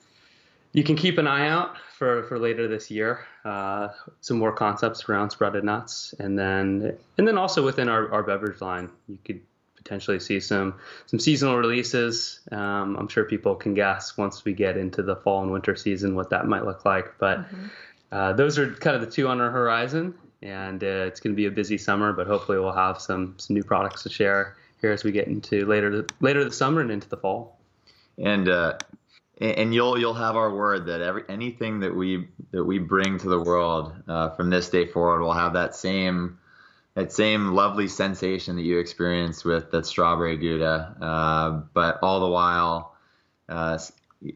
[0.74, 3.26] you can keep an eye out for, for later this year.
[3.43, 3.89] Uh,
[4.22, 8.62] some more concepts around sprouted nuts, and then and then also within our, our beverage
[8.62, 9.41] line, you could
[9.76, 10.76] potentially see some
[11.07, 12.41] some seasonal releases.
[12.51, 16.16] Um, I'm sure people can guess once we get into the fall and winter season
[16.16, 17.18] what that might look like.
[17.18, 17.66] But mm-hmm.
[18.12, 21.38] uh, those are kind of the two on our horizon, and uh, it's going to
[21.38, 22.14] be a busy summer.
[22.14, 25.65] But hopefully, we'll have some some new products to share here as we get into
[25.65, 27.59] later later the summer and into the fall.
[28.17, 28.77] And uh,
[29.39, 33.30] and you'll you'll have our word that every anything that we that we bring to
[33.30, 36.39] the world uh, from this day forward will have that same
[36.95, 42.27] that same lovely sensation that you experienced with that strawberry gouda, uh, but all the
[42.27, 42.95] while
[43.47, 43.77] uh,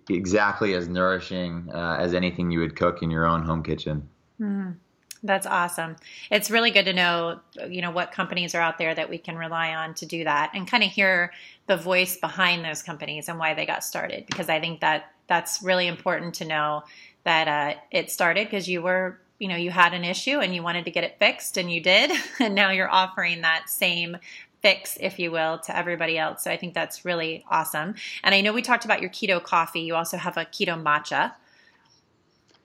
[0.09, 4.07] exactly as nourishing uh, as anything you would cook in your own home kitchen.
[4.39, 4.75] Mm.
[5.24, 5.95] That's awesome.
[6.30, 9.38] It's really good to know, you know, what companies are out there that we can
[9.38, 11.32] rely on to do that and kind of hear
[11.67, 15.63] the voice behind those companies and why they got started because I think that that's
[15.63, 16.84] really important to know
[17.24, 20.61] that uh, it started because you were, you know, you had an issue and you
[20.61, 24.17] wanted to get it fixed and you did and now you're offering that same
[24.61, 26.43] fix, if you will, to everybody else.
[26.43, 27.95] So I think that's really awesome.
[28.24, 29.82] And I know we talked about your keto coffee.
[29.82, 31.34] You also have a keto matcha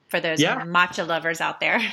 [0.09, 0.61] for those yeah.
[0.63, 1.81] matcha lovers out there.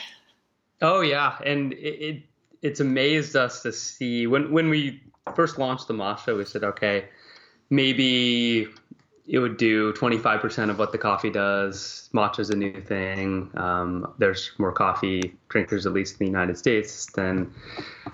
[0.82, 2.24] Oh yeah, and it, it,
[2.62, 5.02] it's amazed us to see when when we
[5.36, 7.06] first launched the matcha, we said, okay,
[7.70, 8.68] maybe
[9.28, 12.10] it would do 25% of what the coffee does.
[12.14, 13.50] Matcha is a new thing.
[13.56, 17.52] Um, there's more coffee drinkers, at least in the United States, than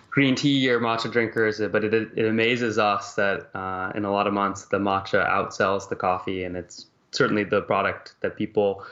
[0.09, 1.59] green tea or matcha drinkers.
[1.59, 5.89] But it, it amazes us that uh, in a lot of months, the matcha outsells
[5.89, 8.85] the coffee, and it's certainly the product that people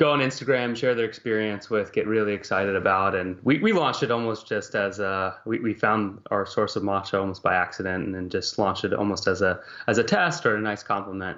[0.00, 3.14] go on Instagram, share their experience with, get really excited about.
[3.14, 6.82] And we, we launched it almost just as a, we, we found our source of
[6.82, 10.46] matcha almost by accident and then just launched it almost as a, as a test
[10.46, 11.36] or a nice compliment.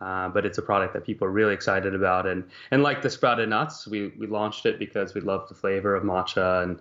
[0.00, 2.26] Uh, but it's a product that people are really excited about.
[2.26, 2.42] And,
[2.72, 6.02] and like the sprouted nuts, we, we launched it because we love the flavor of
[6.02, 6.80] matcha and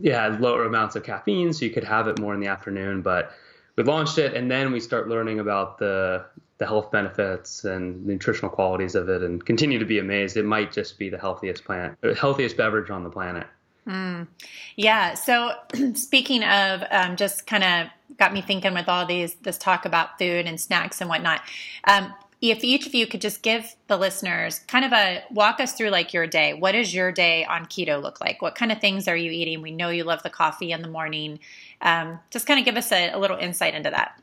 [0.00, 1.52] yeah, lower amounts of caffeine.
[1.52, 3.32] So you could have it more in the afternoon, but
[3.76, 6.24] we launched it and then we start learning about the
[6.62, 10.36] the health benefits and nutritional qualities of it and continue to be amazed.
[10.36, 13.48] It might just be the healthiest plant the healthiest beverage on the planet.
[13.84, 14.28] Mm.
[14.76, 15.50] yeah so
[15.94, 20.20] speaking of um, just kind of got me thinking with all these this talk about
[20.20, 21.40] food and snacks and whatnot.
[21.88, 25.72] Um, if each of you could just give the listeners kind of a walk us
[25.72, 26.54] through like your day.
[26.54, 28.40] What does your day on keto look like?
[28.40, 29.62] What kind of things are you eating?
[29.62, 31.40] We know you love the coffee in the morning.
[31.80, 34.21] Um, just kind of give us a, a little insight into that.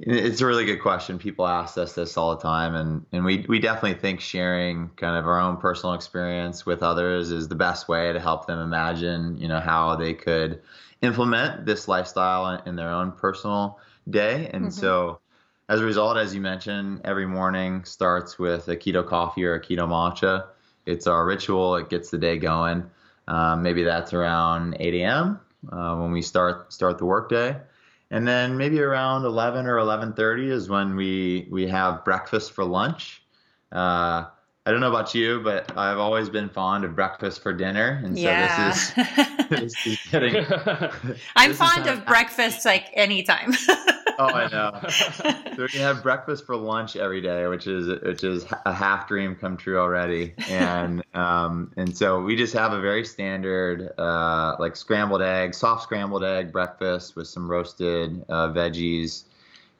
[0.00, 1.18] It's a really good question.
[1.18, 5.16] People ask us this all the time, and, and we, we definitely think sharing kind
[5.16, 9.36] of our own personal experience with others is the best way to help them imagine,
[9.38, 10.60] you know, how they could
[11.02, 14.48] implement this lifestyle in their own personal day.
[14.52, 14.80] And mm-hmm.
[14.80, 15.18] so,
[15.68, 19.60] as a result, as you mentioned, every morning starts with a keto coffee or a
[19.60, 20.46] keto matcha.
[20.86, 21.76] It's our ritual.
[21.76, 22.88] It gets the day going.
[23.26, 25.40] Um, maybe that's around 8 a.m
[25.70, 27.56] uh, when we start start the workday.
[28.10, 33.22] And then maybe around 11 or 11:30 is when we we have breakfast for lunch.
[33.70, 34.24] Uh,
[34.68, 38.14] I don't know about you, but I've always been fond of breakfast for dinner, and
[38.16, 38.68] so yeah.
[38.68, 40.44] this is this is getting.
[41.36, 43.54] I'm fond of breakfast like anytime.
[44.18, 44.88] Oh, I know.
[45.56, 49.34] So we have breakfast for lunch every day, which is which is a half dream
[49.34, 54.76] come true already, and um, and so we just have a very standard uh, like
[54.76, 59.24] scrambled egg, soft scrambled egg breakfast with some roasted uh, veggies,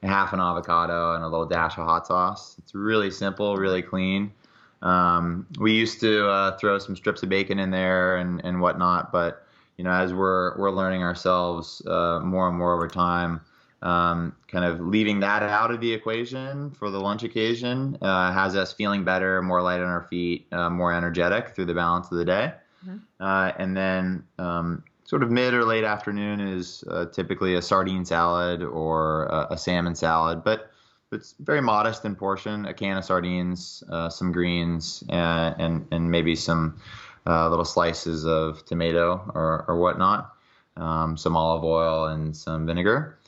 [0.03, 2.55] half an avocado, and a little dash of hot sauce.
[2.59, 4.33] It's really simple, really clean.
[4.81, 9.11] Um, we used to uh, throw some strips of bacon in there and and whatnot,
[9.11, 9.45] but
[9.77, 13.41] you know as we're we're learning ourselves uh, more and more over time
[13.81, 18.55] um, kind of leaving that out of the equation for the lunch occasion uh, has
[18.55, 22.17] us feeling better, more light on our feet, uh, more energetic through the balance of
[22.17, 22.53] the day.
[22.85, 22.97] Mm-hmm.
[23.19, 28.05] Uh, and then, um, sort of mid or late afternoon is uh, typically a sardine
[28.05, 30.71] salad or a, a, salmon salad, but
[31.11, 32.65] it's very modest in portion.
[32.65, 36.79] A can of sardines, uh, some greens, uh, and and maybe some
[37.25, 40.33] little slices of tomato or, or whatnot,
[40.77, 43.18] um, some olive oil and some vinegar.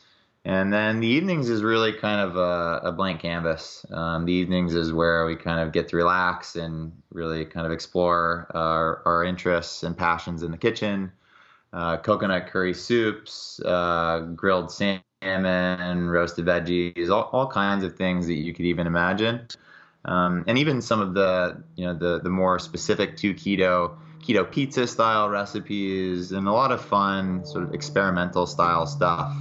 [0.43, 3.85] And then the evenings is really kind of a, a blank canvas.
[3.91, 7.71] Um, the evenings is where we kind of get to relax and really kind of
[7.71, 11.11] explore our, our interests and passions in the kitchen.
[11.73, 18.33] Uh, coconut curry soups, uh, grilled salmon, roasted veggies, all, all kinds of things that
[18.33, 19.47] you could even imagine.
[20.05, 24.51] Um, and even some of the, you know, the, the more specific to keto, keto
[24.51, 29.31] pizza style recipes and a lot of fun sort of experimental style stuff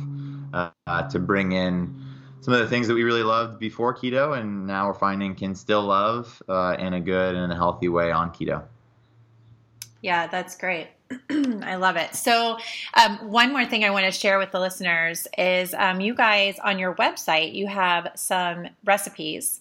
[0.52, 1.94] uh, to bring in
[2.40, 5.54] some of the things that we really loved before keto, and now we're finding can
[5.54, 8.62] still love uh, in a good and a healthy way on keto.
[10.02, 10.88] Yeah, that's great.
[11.30, 12.14] I love it.
[12.14, 12.58] So,
[12.94, 16.58] um, one more thing I want to share with the listeners is um, you guys
[16.60, 19.60] on your website, you have some recipes.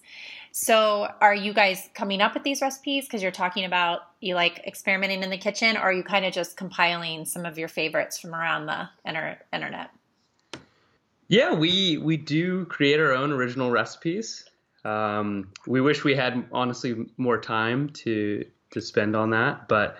[0.52, 4.60] So, are you guys coming up with these recipes because you're talking about you like
[4.66, 8.18] experimenting in the kitchen, or are you kind of just compiling some of your favorites
[8.18, 9.90] from around the inter- internet?
[11.30, 14.44] Yeah, we we do create our own original recipes.
[14.84, 19.96] Um, we wish we had honestly more time to to spend on that, but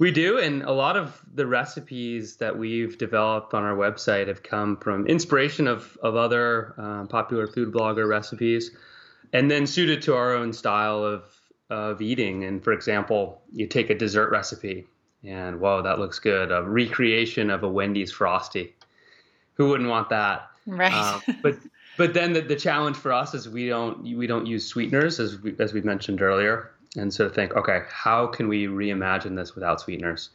[0.00, 4.42] we do, and a lot of the recipes that we've developed on our website have
[4.42, 8.72] come from inspiration of of other uh, popular food blogger recipes,
[9.32, 11.22] and then suited to our own style of
[11.70, 12.42] of eating.
[12.42, 14.88] And for example, you take a dessert recipe,
[15.22, 16.50] and whoa, that looks good.
[16.50, 18.74] A recreation of a Wendy's frosty.
[19.52, 20.50] Who wouldn't want that?
[20.66, 20.92] Right.
[20.92, 21.56] Um, but
[21.96, 25.40] but then the, the challenge for us is we don't we don't use sweeteners as
[25.40, 29.80] we as we mentioned earlier and so think, okay, how can we reimagine this without
[29.80, 30.30] sweeteners?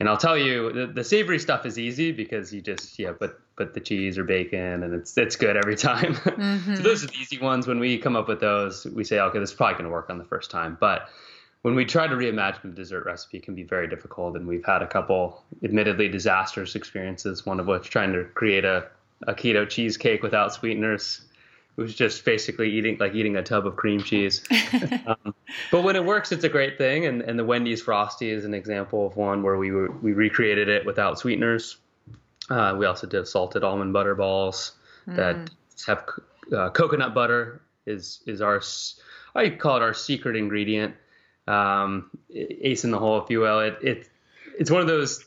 [0.00, 3.38] And I'll tell you, the, the savory stuff is easy because you just yeah put
[3.56, 6.14] put the cheese or bacon, and it's it's good every time.
[6.24, 6.74] Mm-hmm.
[6.76, 7.66] so those are the easy ones.
[7.66, 10.10] When we come up with those, we say, okay, this is probably going to work
[10.10, 10.76] on the first time.
[10.80, 11.08] But
[11.62, 14.64] when we try to reimagine a dessert recipe, it can be very difficult, and we've
[14.64, 17.46] had a couple, admittedly disastrous experiences.
[17.46, 18.88] One of which trying to create a
[19.26, 21.22] a keto cheesecake without sweeteners
[21.76, 24.44] it was just basically eating like eating a tub of cream cheese.
[25.06, 25.34] um,
[25.72, 27.06] but when it works, it's a great thing.
[27.06, 30.68] And, and the Wendy's Frosty is an example of one where we were, we recreated
[30.68, 31.78] it without sweeteners.
[32.48, 34.72] Uh, we also did salted almond butter balls
[35.08, 35.16] mm.
[35.16, 35.50] that
[35.86, 36.04] have
[36.56, 38.62] uh, coconut butter is is our
[39.34, 40.94] I call it our secret ingredient,
[41.48, 43.60] um, ace in the hole, if you will.
[43.60, 44.08] It, it
[44.58, 45.24] it's one of those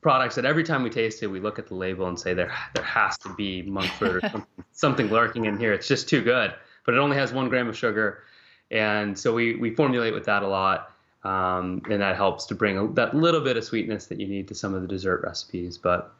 [0.00, 2.52] products that every time we taste it, we look at the label and say there
[2.74, 5.72] there has to be monk fruit or something, something lurking in here.
[5.72, 6.54] It's just too good,
[6.86, 8.22] but it only has one gram of sugar,
[8.70, 10.92] and so we we formulate with that a lot,
[11.24, 14.48] um, and that helps to bring a, that little bit of sweetness that you need
[14.48, 15.76] to some of the dessert recipes.
[15.76, 16.12] But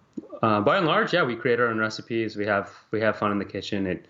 [0.42, 2.36] uh, by and large, yeah, we create our own recipes.
[2.36, 3.86] We have we have fun in the kitchen.
[3.86, 4.06] It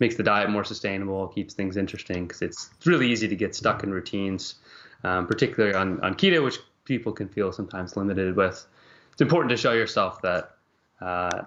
[0.00, 3.84] makes the diet more sustainable, keeps things interesting because it's really easy to get stuck
[3.84, 4.56] in routines,
[5.04, 8.66] um, particularly on on keto, which people can feel sometimes limited with
[9.14, 10.56] it's important to show yourself that
[11.00, 11.44] uh,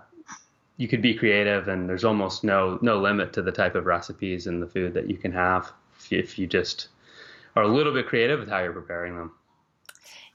[0.77, 4.47] you could be creative and there's almost no no limit to the type of recipes
[4.47, 6.87] and the food that you can have if you, if you just
[7.57, 9.33] are a little bit creative with how you're preparing them.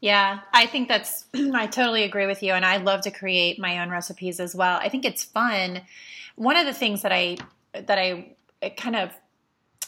[0.01, 3.78] Yeah, I think that's I totally agree with you and I love to create my
[3.78, 4.76] own recipes as well.
[4.76, 5.80] I think it's fun.
[6.37, 7.39] One of the things that I
[7.72, 8.35] that I
[8.76, 9.11] kind of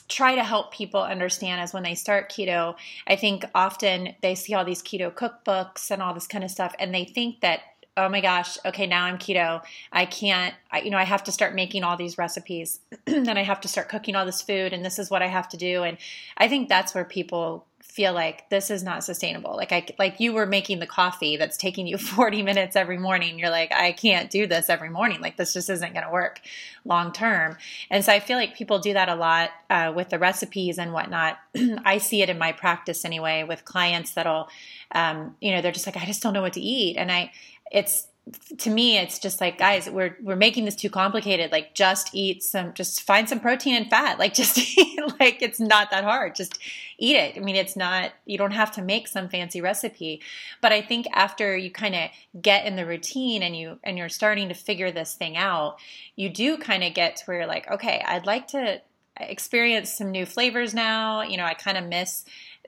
[0.09, 2.77] try to help people understand is when they start keto,
[3.07, 6.75] I think often they see all these keto cookbooks and all this kind of stuff,
[6.79, 7.61] and they think that
[7.97, 9.63] oh my gosh, okay, now I'm keto.
[9.93, 13.43] I can't, I, you know, I have to start making all these recipes and I
[13.43, 15.85] have to start cooking all this food and this is what I have to do.
[15.85, 15.97] And
[16.37, 19.55] I think that's where people feel like this is not sustainable.
[19.55, 23.39] Like I like you were making the coffee that's taking you 40 minutes every morning.
[23.39, 25.21] You're like I can't do this every morning.
[25.21, 26.41] Like this just isn't going to work
[26.85, 27.57] long term.
[27.91, 30.93] And so I feel like people do that a lot uh, with the recipes and
[30.93, 31.39] whatnot.
[31.85, 34.49] I see it in my practice anyway with clients that'll,
[34.93, 37.31] um, you know, they're just like I just don't know what to eat, and I
[37.71, 38.09] it's
[38.57, 41.53] to me it's just like guys we're we're making this too complicated.
[41.53, 44.19] Like just eat some just find some protein and fat.
[44.25, 46.35] Like just eat like it's not that hard.
[46.35, 46.59] Just
[46.99, 47.37] eat it.
[47.37, 50.23] I mean it's not you don't have to make some fancy recipe.
[50.63, 52.11] But i think after you kind of
[52.41, 55.77] get in the routine and you and you're starting to figure this thing out
[56.17, 58.81] you do kind of get to where you're like okay i'd like to
[59.17, 61.23] experience some new flavors now.
[61.23, 62.25] You know i kind of miss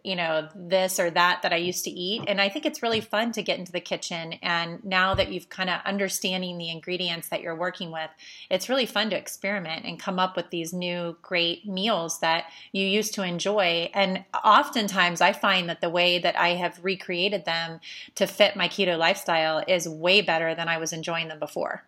[0.07, 2.22] you know, this or that that I used to eat.
[2.28, 4.34] And I think it's really fun to get into the kitchen.
[4.34, 8.09] And now that you've kind of understanding the ingredients that you're working with,
[8.48, 12.86] it's really fun to experiment and come up with these new great meals that you
[12.86, 13.90] used to enjoy.
[13.94, 17.80] And oftentimes I find that the way that I have recreated them
[18.14, 21.82] to fit my keto lifestyle is way better than I was enjoying them before.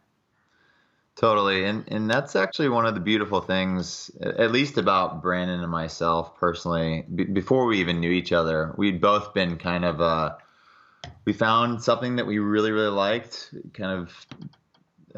[1.18, 1.64] Totally.
[1.64, 6.36] And and that's actually one of the beautiful things at least about Brandon and myself
[6.38, 8.72] personally b- before we even knew each other.
[8.76, 10.36] We'd both been kind of uh
[11.24, 14.26] we found something that we really really liked, kind of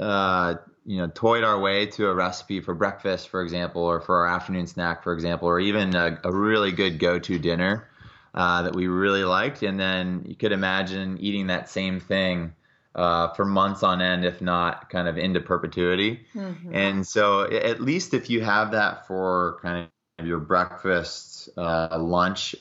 [0.03, 0.55] uh
[0.86, 4.26] you know, toyed our way to a recipe for breakfast, for example, or for our
[4.26, 7.86] afternoon snack, for example, or even a, a really good go-to dinner
[8.34, 12.55] uh, that we really liked, and then you could imagine eating that same thing
[12.95, 16.26] uh, for months on end, if not kind of into perpetuity.
[16.34, 16.74] Mm-hmm.
[16.74, 19.88] And so, at least if you have that for kind
[20.18, 22.55] of your breakfast, uh, lunch,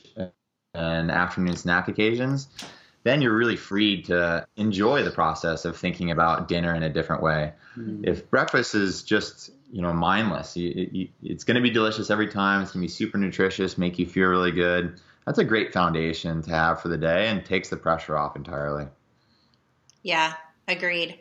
[0.74, 2.48] and afternoon snack occasions,
[3.02, 7.22] then you're really freed to enjoy the process of thinking about dinner in a different
[7.22, 7.52] way.
[7.76, 8.06] Mm.
[8.06, 12.28] If breakfast is just you know mindless, you, you, it's going to be delicious every
[12.28, 12.62] time.
[12.62, 15.00] It's going to be super nutritious, make you feel really good.
[15.26, 18.86] That's a great foundation to have for the day and takes the pressure off entirely.
[20.02, 20.34] Yeah,
[20.68, 21.20] agreed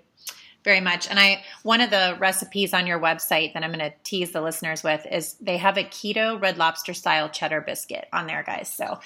[0.64, 1.08] very much.
[1.10, 4.42] And I one of the recipes on your website that I'm going to tease the
[4.42, 8.72] listeners with is they have a keto red lobster style cheddar biscuit on there, guys.
[8.72, 9.00] So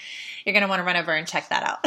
[0.45, 1.79] you're going to want to run over and check that out.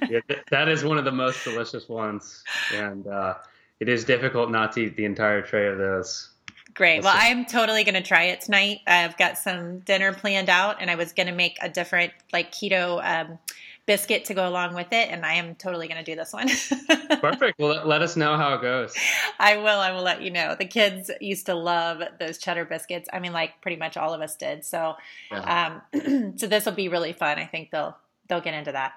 [0.10, 2.42] yeah, that is one of the most delicious ones,
[2.74, 3.34] and uh,
[3.80, 6.30] it is difficult not to eat the entire tray of those.
[6.74, 7.02] Great.
[7.02, 8.80] Well, I'm totally going to try it tonight.
[8.86, 12.52] I've got some dinner planned out, and I was going to make a different like
[12.52, 13.02] keto.
[13.02, 13.38] Um,
[13.88, 16.48] biscuit to go along with it, and I am totally going to do this one.
[17.20, 17.58] Perfect.
[17.58, 18.94] Well, let us know how it goes.
[19.40, 19.80] I will.
[19.80, 20.54] I will let you know.
[20.54, 23.08] The kids used to love those cheddar biscuits.
[23.10, 24.62] I mean, like pretty much all of us did.
[24.66, 24.94] So,
[25.32, 25.80] yeah.
[25.94, 27.38] um, so this will be really fun.
[27.38, 27.96] I think they'll
[28.28, 28.92] they'll get into that.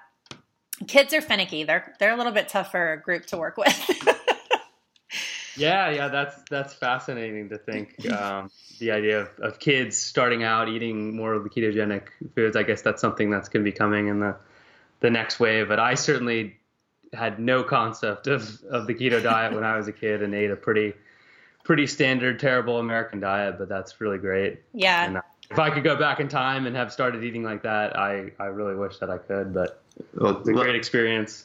[0.86, 1.64] Kids are finicky.
[1.64, 3.90] They're they're a little bit tougher group to work with.
[5.56, 7.96] yeah, yeah, that's that's fascinating to think.
[8.12, 12.56] Um, the idea of, of kids starting out eating more of the ketogenic foods.
[12.56, 14.36] I guess that's something that's going to be coming in the
[15.02, 15.68] the next wave.
[15.68, 16.56] But I certainly
[17.12, 20.50] had no concept of, of the keto diet when I was a kid and ate
[20.50, 20.94] a pretty
[21.64, 23.58] pretty standard terrible American diet.
[23.58, 24.62] But that's really great.
[24.72, 25.04] Yeah.
[25.04, 27.98] And uh, if I could go back in time and have started eating like that,
[27.98, 29.52] I I really wish that I could.
[29.52, 29.82] But
[30.14, 31.44] well, it's a great experience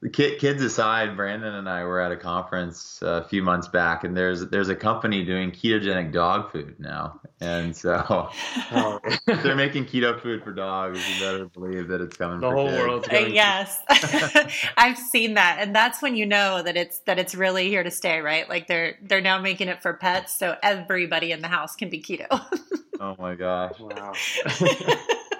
[0.00, 4.16] the kids aside, Brandon and I were at a conference a few months back, and
[4.16, 9.00] there's there's a company doing ketogenic dog food now, and so oh.
[9.26, 11.00] they're making keto food for dogs.
[11.08, 12.38] You better believe that it's coming.
[12.38, 13.08] The whole world.
[13.12, 13.80] Uh, yes,
[14.76, 17.90] I've seen that, and that's when you know that it's that it's really here to
[17.90, 18.48] stay, right?
[18.48, 22.00] Like they're they're now making it for pets, so everybody in the house can be
[22.00, 22.26] keto.
[23.00, 23.80] oh my gosh!
[23.80, 24.12] Wow.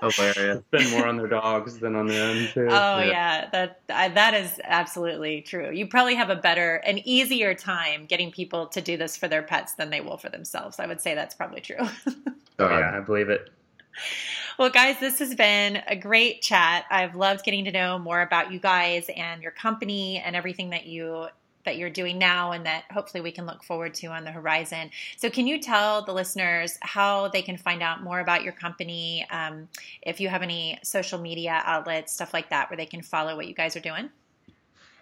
[0.00, 0.62] Hilarious.
[0.68, 2.66] Spend more on their dogs than on their own too.
[2.70, 3.74] Oh yeah, yeah.
[3.86, 5.70] that that is absolutely true.
[5.70, 9.42] You probably have a better, an easier time getting people to do this for their
[9.42, 10.78] pets than they will for themselves.
[10.78, 11.76] I would say that's probably true.
[12.58, 13.50] oh yeah, I believe it.
[14.58, 16.84] Well, guys, this has been a great chat.
[16.90, 20.86] I've loved getting to know more about you guys and your company and everything that
[20.86, 21.28] you
[21.68, 24.90] that you're doing now and that hopefully we can look forward to on the horizon.
[25.18, 29.26] So, can you tell the listeners how they can find out more about your company?
[29.30, 29.68] Um,
[30.00, 33.46] if you have any social media outlets, stuff like that, where they can follow what
[33.46, 34.08] you guys are doing?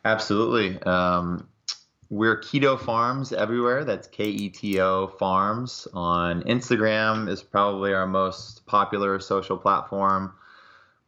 [0.04, 0.82] Absolutely.
[0.82, 1.48] Um,
[2.10, 3.84] we're Keto Farms everywhere.
[3.84, 5.86] That's K E T O Farms.
[5.94, 10.32] On Instagram is probably our most popular social platform.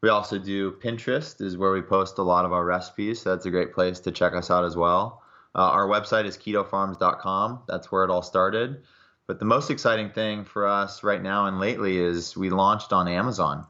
[0.01, 3.23] We also do Pinterest, is where we post a lot of our recipes.
[3.23, 5.23] So that's a great place to check us out as well.
[5.55, 7.63] Uh, our website is ketofarms.com.
[7.67, 8.83] That's where it all started.
[9.27, 13.09] But the most exciting thing for us right now and lately is we launched on
[13.09, 13.67] Amazon.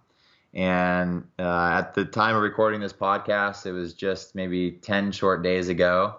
[0.55, 5.43] And uh, at the time of recording this podcast, it was just maybe 10 short
[5.43, 6.17] days ago.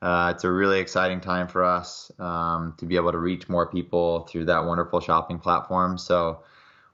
[0.00, 3.66] Uh, it's a really exciting time for us um, to be able to reach more
[3.66, 5.96] people through that wonderful shopping platform.
[5.96, 6.42] So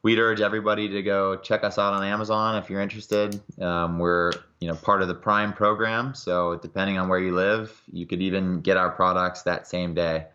[0.03, 3.41] we'd urge everybody to go check us out on Amazon if you're interested.
[3.61, 7.83] Um, we're you know part of the Prime program, so depending on where you live,
[7.93, 10.27] you could even get our products that same day.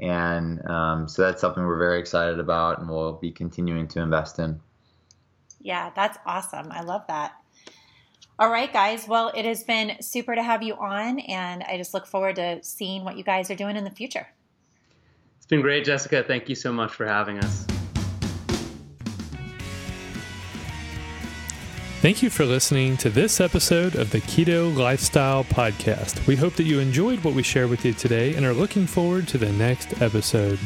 [0.00, 4.38] And um, so that's something we're very excited about, and we'll be continuing to invest
[4.38, 4.60] in.
[5.60, 6.70] Yeah, that's awesome.
[6.70, 7.32] I love that.
[8.38, 9.08] All right, guys.
[9.08, 12.62] Well, it has been super to have you on, and I just look forward to
[12.62, 14.28] seeing what you guys are doing in the future.
[15.38, 16.22] It's been great, Jessica.
[16.22, 17.66] Thank you so much for having us.
[22.00, 26.24] Thank you for listening to this episode of the Keto Lifestyle Podcast.
[26.28, 29.26] We hope that you enjoyed what we shared with you today and are looking forward
[29.28, 30.60] to the next episode.